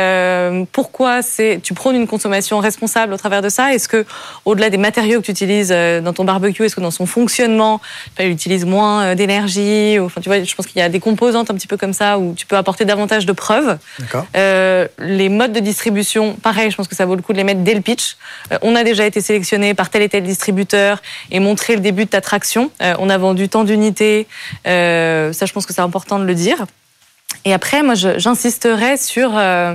pourquoi 0.73 1.23
c'est 1.23 1.61
tu 1.63 1.75
prônes 1.75 1.97
une 1.97 2.07
consommation 2.07 2.59
responsable 2.59 3.13
au 3.13 3.17
travers 3.17 3.43
de 3.43 3.49
ça. 3.49 3.75
Est-ce 3.75 3.89
que 3.89 4.05
au-delà 4.45 4.71
des 4.71 4.77
matériaux 4.77 5.21
que 5.21 5.27
tu 5.27 5.31
utilises 5.31 5.71
dans 5.71 6.13
ton 6.13 6.25
barbecue, 6.25 6.65
est-ce 6.65 6.77
que 6.77 6.81
dans 6.81 6.91
son 6.91 7.07
fonctionnement, 7.07 7.81
il 8.19 8.29
utilise 8.29 8.65
moins 8.65 9.15
d'énergie 9.15 9.99
Enfin, 10.01 10.21
tu 10.21 10.29
vois, 10.29 10.43
je 10.43 10.55
pense 10.55 10.67
qu'il 10.67 10.79
y 10.79 10.83
a 10.83 10.89
des 10.89 11.01
composantes 11.01 11.51
un 11.51 11.55
petit 11.55 11.67
peu 11.67 11.77
comme 11.77 11.93
ça 11.93 12.19
où 12.19 12.35
tu 12.35 12.47
peux 12.47 12.57
apporter 12.57 12.85
davantage 12.85 13.27
de 13.27 13.33
preuves. 13.33 13.79
les 14.35 15.29
modes 15.29 15.53
de 15.53 15.61
distribution, 15.61 16.35
pareil, 16.35 16.71
je 16.71 16.77
pense 16.77 16.89
que 16.89 16.97
ça 16.97 17.07
vaut 17.07 17.15
le 17.15 17.23
coup 17.23 17.33
de 17.33 17.39
les 17.39 17.45
mettre 17.45 17.61
dès 17.61 17.75
le 17.75 17.81
pitch. 17.81 18.17
on 18.63 18.75
a 18.75 18.85
déjà 18.85 19.07
été 19.07 19.21
par 19.75 19.91
tel 19.91 20.03
et 20.03 20.09
tel 20.09 20.23
distributeur 20.23 21.03
et 21.31 21.41
montrer 21.41 21.75
le 21.75 21.81
début 21.81 22.05
de 22.05 22.11
ta 22.11 22.21
traction. 22.21 22.71
Euh, 22.83 22.95
on 22.99 23.11
a 23.11 23.19
vendu 23.19 23.49
tant 23.49 23.65
d'unités, 23.65 24.27
euh, 24.67 25.33
ça 25.33 25.47
je 25.47 25.53
pense 25.53 25.67
que 25.67 25.73
c'est 25.73 25.81
important 25.81 26.19
de 26.19 26.25
le 26.25 26.35
dire. 26.35 26.67
Et 27.45 27.53
après, 27.53 27.83
moi, 27.83 27.95
j'insisterai 27.95 28.97
sur 28.97 29.37
euh, 29.37 29.75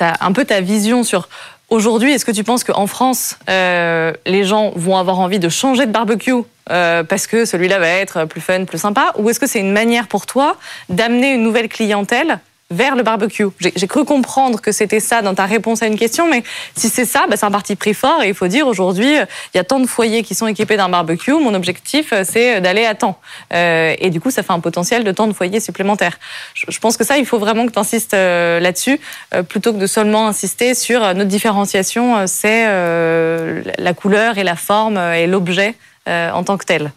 un 0.00 0.32
peu 0.32 0.44
ta 0.44 0.60
vision 0.60 1.04
sur 1.04 1.28
Aujourd'hui, 1.70 2.14
est-ce 2.14 2.24
que 2.24 2.32
tu 2.32 2.44
penses 2.44 2.64
qu'en 2.64 2.86
France, 2.86 3.36
les 3.46 4.44
gens 4.44 4.72
vont 4.74 4.96
avoir 4.96 5.20
envie 5.20 5.38
de 5.38 5.50
changer 5.50 5.84
de 5.84 5.92
barbecue 5.92 6.42
parce 6.64 7.26
que 7.26 7.44
celui-là 7.44 7.78
va 7.78 7.88
être 7.88 8.24
plus 8.24 8.40
fun, 8.40 8.64
plus 8.64 8.78
sympa? 8.78 9.12
Ou 9.18 9.28
est-ce 9.28 9.38
que 9.38 9.46
c'est 9.46 9.60
une 9.60 9.72
manière 9.72 10.08
pour 10.08 10.24
toi 10.24 10.56
d'amener 10.88 11.34
une 11.34 11.42
nouvelle 11.42 11.68
clientèle 11.68 12.40
vers 12.70 12.96
le 12.96 13.02
barbecue. 13.02 13.46
J'ai 13.60 13.86
cru 13.86 14.04
comprendre 14.04 14.60
que 14.60 14.72
c'était 14.72 15.00
ça 15.00 15.22
dans 15.22 15.34
ta 15.34 15.46
réponse 15.46 15.82
à 15.82 15.86
une 15.86 15.98
question, 15.98 16.28
mais 16.28 16.42
si 16.76 16.90
c'est 16.90 17.06
ça, 17.06 17.26
bah, 17.28 17.36
c'est 17.36 17.46
un 17.46 17.50
parti 17.50 17.76
pris 17.76 17.94
fort 17.94 18.22
et 18.22 18.28
il 18.28 18.34
faut 18.34 18.48
dire 18.48 18.66
aujourd'hui, 18.66 19.14
il 19.14 19.56
y 19.56 19.58
a 19.58 19.64
tant 19.64 19.80
de 19.80 19.86
foyers 19.86 20.22
qui 20.22 20.34
sont 20.34 20.46
équipés 20.46 20.76
d'un 20.76 20.90
barbecue, 20.90 21.32
mon 21.32 21.54
objectif 21.54 22.12
c'est 22.24 22.60
d'aller 22.60 22.84
à 22.84 22.94
temps. 22.94 23.18
Euh, 23.54 23.94
et 23.98 24.10
du 24.10 24.20
coup, 24.20 24.30
ça 24.30 24.42
fait 24.42 24.52
un 24.52 24.60
potentiel 24.60 25.04
de 25.04 25.12
tant 25.12 25.26
de 25.26 25.32
foyers 25.32 25.60
supplémentaires. 25.60 26.18
Je, 26.54 26.78
pense 26.78 26.96
que 26.96 27.04
ça, 27.04 27.18
il 27.18 27.26
faut 27.26 27.38
vraiment 27.38 27.66
que 27.66 27.72
tu 27.72 27.78
insistes 27.78 28.14
euh, 28.14 28.60
là-dessus, 28.60 29.00
euh, 29.34 29.42
plutôt 29.42 29.72
que 29.72 29.78
de 29.78 29.86
seulement 29.86 30.28
insister 30.28 30.74
sur 30.74 31.00
notre 31.00 31.24
différenciation, 31.24 32.26
c'est 32.26 32.66
la 32.66 33.94
couleur 33.94 34.38
et 34.38 34.44
la 34.44 34.56
forme 34.56 34.98
et 34.98 35.26
l'objet 35.26 35.74
euh, 36.08 36.30
en 36.30 36.42
tant 36.42 36.56
que 36.56 36.64
tel. 36.64 36.90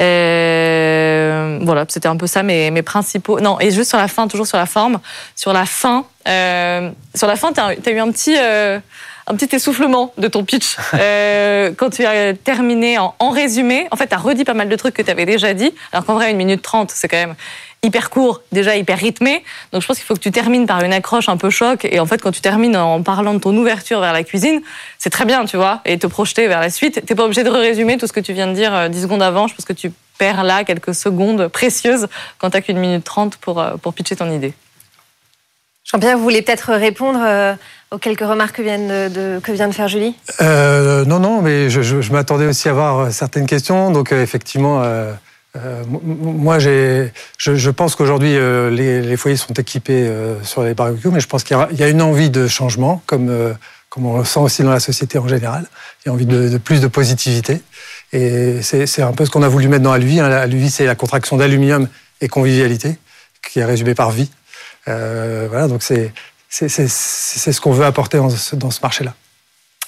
Euh, 0.00 1.58
voilà, 1.62 1.84
c'était 1.88 2.08
un 2.08 2.16
peu 2.16 2.26
ça 2.26 2.42
mes, 2.42 2.70
mes, 2.70 2.82
principaux. 2.82 3.40
Non, 3.40 3.60
et 3.60 3.70
juste 3.70 3.90
sur 3.90 3.98
la 3.98 4.08
fin, 4.08 4.26
toujours 4.26 4.46
sur 4.46 4.56
la 4.56 4.66
forme, 4.66 5.00
sur 5.36 5.52
la 5.52 5.66
fin, 5.66 6.06
euh, 6.26 6.90
sur 7.14 7.26
la 7.26 7.36
fin, 7.36 7.52
tu 7.52 7.60
as, 7.60 7.92
eu 7.92 7.98
un 7.98 8.10
petit 8.10 8.36
un 9.30 9.34
petit 9.34 9.54
essoufflement 9.54 10.14
de 10.16 10.26
ton 10.26 10.42
pitch 10.42 10.76
quand 11.76 11.90
tu 11.90 12.06
as 12.06 12.32
terminé 12.32 12.98
en, 12.98 13.14
en 13.18 13.30
résumé. 13.30 13.86
En 13.90 13.96
fait, 13.96 14.06
tu 14.06 14.14
as 14.14 14.18
redit 14.18 14.44
pas 14.44 14.54
mal 14.54 14.70
de 14.70 14.76
trucs 14.76 14.94
que 14.94 15.02
tu 15.02 15.10
avais 15.10 15.26
déjà 15.26 15.52
dit, 15.52 15.72
alors 15.92 16.06
qu'en 16.06 16.14
vrai, 16.14 16.30
une 16.30 16.38
minute 16.38 16.62
trente, 16.62 16.90
c'est 16.94 17.08
quand 17.08 17.18
même 17.18 17.34
hyper 17.82 18.10
court, 18.10 18.42
déjà 18.52 18.76
hyper 18.76 18.98
rythmé. 18.98 19.44
Donc 19.72 19.82
je 19.82 19.86
pense 19.86 19.98
qu'il 19.98 20.06
faut 20.06 20.14
que 20.14 20.20
tu 20.20 20.32
termines 20.32 20.66
par 20.66 20.82
une 20.82 20.92
accroche 20.92 21.28
un 21.28 21.36
peu 21.36 21.50
choc. 21.50 21.84
Et 21.84 22.00
en 22.00 22.06
fait, 22.06 22.20
quand 22.20 22.32
tu 22.32 22.40
termines 22.40 22.76
en 22.76 23.02
parlant 23.02 23.34
de 23.34 23.38
ton 23.38 23.56
ouverture 23.56 24.00
vers 24.00 24.12
la 24.12 24.24
cuisine, 24.24 24.60
c'est 24.98 25.10
très 25.10 25.24
bien, 25.24 25.44
tu 25.44 25.56
vois, 25.56 25.80
et 25.84 25.98
te 25.98 26.06
projeter 26.06 26.48
vers 26.48 26.60
la 26.60 26.70
suite. 26.70 27.04
T'es 27.06 27.14
pas 27.14 27.24
obligé 27.24 27.44
de 27.44 27.50
résumer 27.50 27.96
tout 27.96 28.06
ce 28.06 28.12
que 28.12 28.20
tu 28.20 28.32
viens 28.32 28.48
de 28.48 28.54
dire 28.54 28.90
10 28.90 28.98
euh, 28.98 29.02
secondes 29.02 29.22
avant. 29.22 29.46
Je 29.46 29.54
pense 29.54 29.64
que 29.64 29.72
tu 29.72 29.92
perds 30.18 30.42
là 30.42 30.64
quelques 30.64 30.94
secondes 30.94 31.48
précieuses 31.48 32.08
quand 32.38 32.50
t'as 32.50 32.60
qu'une 32.60 32.78
minute 32.78 33.04
trente 33.04 33.36
pour, 33.36 33.60
euh, 33.60 33.76
pour 33.76 33.94
pitcher 33.94 34.16
ton 34.16 34.30
idée. 34.30 34.52
Jean-Pierre, 35.84 36.18
vous 36.18 36.22
voulez 36.22 36.42
peut-être 36.42 36.74
répondre 36.74 37.20
euh, 37.22 37.54
aux 37.90 37.98
quelques 37.98 38.20
remarques 38.20 38.56
que 38.56 38.62
vient 38.62 38.78
de, 38.78 39.40
que 39.40 39.52
vient 39.52 39.68
de 39.68 39.72
faire 39.72 39.88
Julie? 39.88 40.14
Non, 40.40 41.18
non, 41.18 41.40
mais 41.40 41.70
je, 41.70 41.80
je, 41.80 42.12
m'attendais 42.12 42.46
aussi 42.46 42.68
à 42.68 42.72
avoir 42.72 43.10
certaines 43.10 43.46
questions. 43.46 43.90
Donc, 43.90 44.12
effectivement, 44.12 44.82
euh, 44.82 45.12
moi, 45.56 46.58
je, 46.58 47.08
je, 47.38 47.70
pense 47.70 47.94
qu'aujourd'hui, 47.94 48.36
euh, 48.36 48.70
les, 48.70 49.16
foyers 49.16 49.36
sont 49.36 49.54
équipés 49.54 50.06
euh, 50.06 50.42
sur 50.44 50.62
les 50.62 50.74
barbecues, 50.74 51.08
mais 51.08 51.20
je 51.20 51.26
pense 51.26 51.42
qu'il 51.42 51.56
y, 51.72 51.82
a 51.82 51.88
une 51.88 52.02
envie 52.02 52.30
de 52.30 52.46
changement, 52.46 53.02
comme, 53.06 53.56
comme 53.88 54.06
on 54.06 54.18
le 54.18 54.24
sent 54.24 54.40
aussi 54.40 54.62
dans 54.62 54.70
la 54.70 54.80
société 54.80 55.18
en 55.18 55.26
général. 55.26 55.66
Il 56.04 56.08
y 56.08 56.10
a 56.10 56.12
envie 56.12 56.26
de, 56.26 56.58
plus 56.58 56.80
de 56.80 56.86
positivité. 56.86 57.62
Et 58.12 58.62
c'est 58.62 59.02
un 59.02 59.12
peu 59.12 59.24
ce 59.24 59.30
qu'on 59.30 59.42
a 59.42 59.48
voulu 59.48 59.68
mettre 59.68 59.82
dans 59.82 59.92
Aluvi. 59.92 60.20
Hein. 60.20 60.30
Aluvi, 60.30 60.70
c'est 60.70 60.86
la 60.86 60.94
contraction 60.94 61.36
d'aluminium 61.36 61.88
et 62.20 62.28
convivialité, 62.28 62.98
qui 63.42 63.60
est 63.60 63.64
résumée 63.64 63.94
par 63.94 64.10
vie. 64.10 64.30
voilà, 64.86 65.66
donc 65.68 65.82
c'est 65.82 66.12
ce 66.48 67.60
qu'on 67.60 67.72
veut 67.72 67.84
apporter 67.84 68.18
dans 68.18 68.70
ce 68.70 68.80
marché-là. 68.82 69.14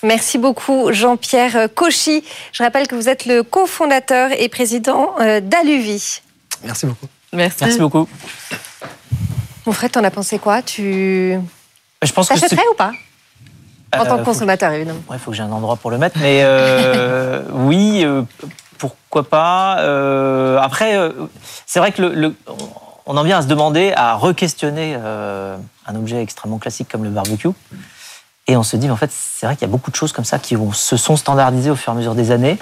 Merci 0.03 0.39
beaucoup 0.39 0.93
Jean-Pierre 0.93 1.69
Cauchy. 1.75 2.25
Je 2.53 2.63
rappelle 2.63 2.87
que 2.87 2.95
vous 2.95 3.09
êtes 3.09 3.27
le 3.27 3.43
cofondateur 3.43 4.31
et 4.33 4.49
président 4.49 5.15
euh, 5.21 5.41
d'Aluvi. 5.41 6.23
Merci 6.65 6.87
beaucoup. 6.87 7.07
Merci. 7.33 7.59
Merci 7.65 7.79
beaucoup. 7.79 8.09
Mon 9.67 9.73
frère, 9.73 9.91
t'en 9.91 10.03
as 10.03 10.11
pensé 10.11 10.39
quoi? 10.39 10.63
Tu 10.63 11.39
je 12.03 12.13
pense 12.13 12.29
T'achèterais 12.29 12.67
ou 12.73 12.75
pas? 12.75 12.93
En 13.95 14.07
tant 14.07 14.17
que 14.17 14.23
euh, 14.23 14.25
consommateur, 14.25 14.73
évidemment. 14.73 15.01
Il 15.13 15.19
faut 15.19 15.33
que 15.33 15.37
j'ai 15.37 15.43
un 15.43 15.53
endroit 15.53 15.77
pour 15.77 15.91
le 15.91 15.99
mettre, 15.99 16.19
mais 16.19 16.41
euh, 16.45 17.43
oui, 17.53 18.07
pourquoi 18.79 19.29
pas. 19.29 19.73
après, 20.63 20.97
c'est 21.67 21.79
vrai 21.79 21.93
que 21.93 22.01
le, 22.01 22.35
on 23.05 23.17
en 23.17 23.23
vient 23.23 23.39
à 23.39 23.43
se 23.43 23.49
demander, 23.49 23.93
à 23.95 24.15
re-questionner 24.15 24.95
un 24.95 25.95
objet 25.95 26.23
extrêmement 26.23 26.59
classique 26.59 26.89
comme 26.89 27.05
le 27.05 27.11
barbecue. 27.11 27.49
Et 28.51 28.57
on 28.57 28.65
se 28.65 28.77
dit, 28.77 28.91
en 28.91 28.97
fait, 28.97 29.13
c'est 29.13 29.47
vrai 29.47 29.55
qu'il 29.55 29.63
y 29.63 29.71
a 29.71 29.71
beaucoup 29.71 29.93
de 29.93 29.97
choses 29.97 30.13
comme 30.13 30.25
ça 30.25 30.41
qui 30.41 30.57
se 30.73 30.97
sont 30.97 31.17
standardisées 31.17 31.71
au 31.71 31.77
fur 31.77 31.93
et 31.93 31.95
à 31.95 31.97
mesure 31.97 32.17
des 32.17 32.33
années. 32.33 32.59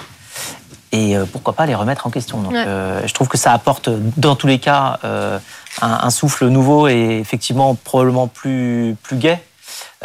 Et 0.91 1.17
euh, 1.17 1.25
pourquoi 1.25 1.53
pas 1.53 1.65
les 1.65 1.73
remettre 1.73 2.05
en 2.05 2.11
question. 2.11 2.41
Donc, 2.41 2.53
euh, 2.53 3.01
je 3.07 3.11
trouve 3.11 3.27
que 3.27 3.39
ça 3.39 3.53
apporte, 3.53 3.89
dans 4.17 4.35
tous 4.35 4.45
les 4.45 4.59
cas, 4.59 4.99
euh, 5.03 5.39
un, 5.81 6.11
souffle 6.11 6.47
nouveau 6.47 6.87
et 6.87 7.17
effectivement 7.19 7.73
probablement 7.73 8.27
plus, 8.27 8.95
plus 9.01 9.17
gai 9.17 9.39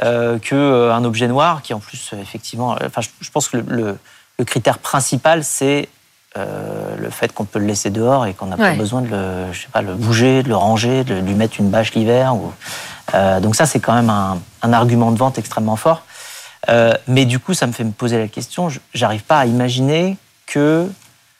qu'un 0.00 1.04
objet 1.04 1.28
noir 1.28 1.60
qui, 1.60 1.74
en 1.74 1.80
plus, 1.80 2.14
effectivement, 2.18 2.76
enfin, 2.82 3.02
je, 3.20 3.30
pense 3.30 3.48
que 3.48 3.58
le, 3.58 3.98
le, 4.38 4.44
critère 4.46 4.78
principal, 4.78 5.44
c'est 5.44 5.90
le 6.34 7.10
fait 7.10 7.32
qu'on 7.34 7.44
peut 7.44 7.58
le 7.58 7.66
laisser 7.66 7.90
dehors 7.90 8.24
et 8.24 8.32
qu'on 8.32 8.46
n'a 8.46 8.56
pas 8.56 8.74
besoin 8.74 9.02
de 9.02 9.08
le, 9.08 9.52
je 9.52 9.62
sais 9.62 9.68
pas, 9.70 9.82
le 9.82 9.94
bouger, 9.94 10.42
de 10.42 10.48
le 10.48 10.56
ranger, 10.56 11.04
de 11.04 11.14
lui 11.14 11.34
mettre 11.34 11.60
une 11.60 11.68
bâche 11.68 11.92
l'hiver. 11.92 12.36
Ou... 12.36 12.52
Euh, 13.12 13.40
donc 13.40 13.56
ça, 13.56 13.66
c'est 13.66 13.80
quand 13.80 13.94
même 13.94 14.10
un, 14.10 14.72
argument 14.72 15.12
de 15.12 15.18
vente 15.18 15.38
extrêmement 15.38 15.76
fort. 15.76 16.02
Euh, 16.68 16.94
mais 17.06 17.26
du 17.26 17.38
coup, 17.38 17.52
ça 17.52 17.66
me 17.66 17.72
fait 17.72 17.84
me 17.84 17.92
poser 17.92 18.18
la 18.18 18.28
question, 18.28 18.68
j'arrive 18.94 19.22
pas 19.22 19.40
à 19.40 19.46
imaginer 19.46 20.16
que 20.46 20.90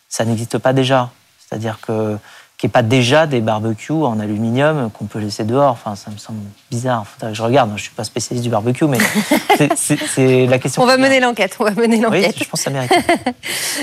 ça 0.09 0.24
n'existe 0.24 0.59
pas 0.59 0.72
déjà. 0.72 1.11
C'est-à-dire 1.38 1.79
que 1.81 2.18
qu'il 2.57 2.69
n'y 2.69 2.71
ait 2.71 2.73
pas 2.73 2.83
déjà 2.83 3.27
des 3.27 3.40
barbecues 3.40 3.93
en 3.93 4.21
aluminium 4.21 4.90
qu'on 4.90 5.07
peut 5.07 5.19
laisser 5.19 5.45
dehors. 5.45 5.73
Enfin, 5.73 5.97
ça 5.97 6.11
me 6.11 6.19
semble 6.19 6.38
bizarre. 6.71 7.05
je 7.33 7.43
regarde, 7.43 7.71
je 7.71 7.75
ne 7.75 7.79
suis 7.79 7.90
pas 7.90 8.05
spécialiste 8.05 8.45
du 8.45 8.51
barbecue, 8.51 8.85
mais 8.85 8.99
c'est 9.77 10.47
la 10.47 10.59
question. 10.59 10.83
On 10.83 10.87
va 10.87 10.97
mener 10.97 11.19
l'enquête. 11.19 11.57
On 11.59 11.64
va 11.64 11.73
mener 11.73 12.01
l'enquête. 12.01 12.35
Oui, 12.37 12.45
je 12.45 12.49
pense 12.49 12.61
que 12.61 12.64
ça 12.64 12.71
mérite. 12.71 12.93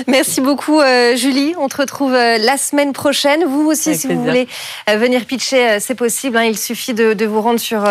Merci 0.06 0.40
beaucoup, 0.40 0.80
euh, 0.80 1.14
Julie. 1.16 1.54
On 1.58 1.68
te 1.68 1.76
retrouve 1.76 2.14
euh, 2.14 2.38
la 2.38 2.56
semaine 2.56 2.94
prochaine. 2.94 3.44
Vous 3.44 3.70
aussi, 3.70 3.94
si 3.94 4.06
vous 4.06 4.22
voulez 4.22 4.48
euh, 4.88 4.96
venir 4.96 5.26
pitcher, 5.26 5.78
c'est 5.80 5.94
possible. 5.94 6.38
Hein. 6.38 6.44
Il 6.44 6.56
suffit 6.58 6.94
de, 6.94 7.26
vous 7.26 7.42
rendre 7.42 7.60
sur 7.60 7.84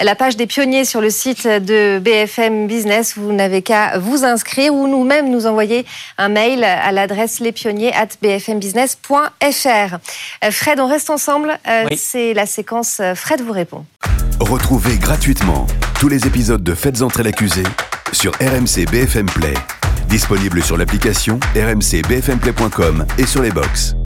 la 0.00 0.14
page 0.14 0.36
des 0.36 0.46
pionniers 0.46 0.84
sur 0.84 1.00
le 1.00 1.10
site 1.10 1.46
de 1.46 1.98
BFM 1.98 2.66
Business. 2.66 3.14
Vous 3.16 3.32
n'avez 3.32 3.62
qu'à 3.62 3.98
vous 3.98 4.24
inscrire 4.24 4.74
ou 4.74 4.88
nous-mêmes 4.88 5.30
nous 5.30 5.46
envoyer 5.46 5.86
un 6.18 6.28
mail 6.28 6.64
à 6.64 6.90
l'adresse 6.90 7.38
lespionniers@bfmbusiness.fr. 7.40 9.98
Euh, 10.44 10.50
Fred, 10.50 10.80
on 10.80 10.86
reste 10.86 11.10
ensemble. 11.10 11.58
Euh, 11.68 11.86
c'est 11.96 12.34
la 12.34 12.46
séquence 12.46 13.00
euh, 13.00 13.14
Fred 13.14 13.40
vous 13.40 13.52
répond. 13.52 13.84
Retrouvez 14.40 14.98
gratuitement 14.98 15.66
tous 15.98 16.08
les 16.08 16.26
épisodes 16.26 16.62
de 16.62 16.74
Faites 16.74 17.02
entrer 17.02 17.22
l'accusé 17.22 17.62
sur 18.12 18.32
RMC 18.32 18.86
BFM 18.90 19.26
Play. 19.26 19.54
Disponible 20.08 20.62
sur 20.62 20.76
l'application 20.76 21.38
rmcbfmplay.com 21.54 23.06
et 23.18 23.26
sur 23.26 23.42
les 23.42 23.50
box. 23.50 23.94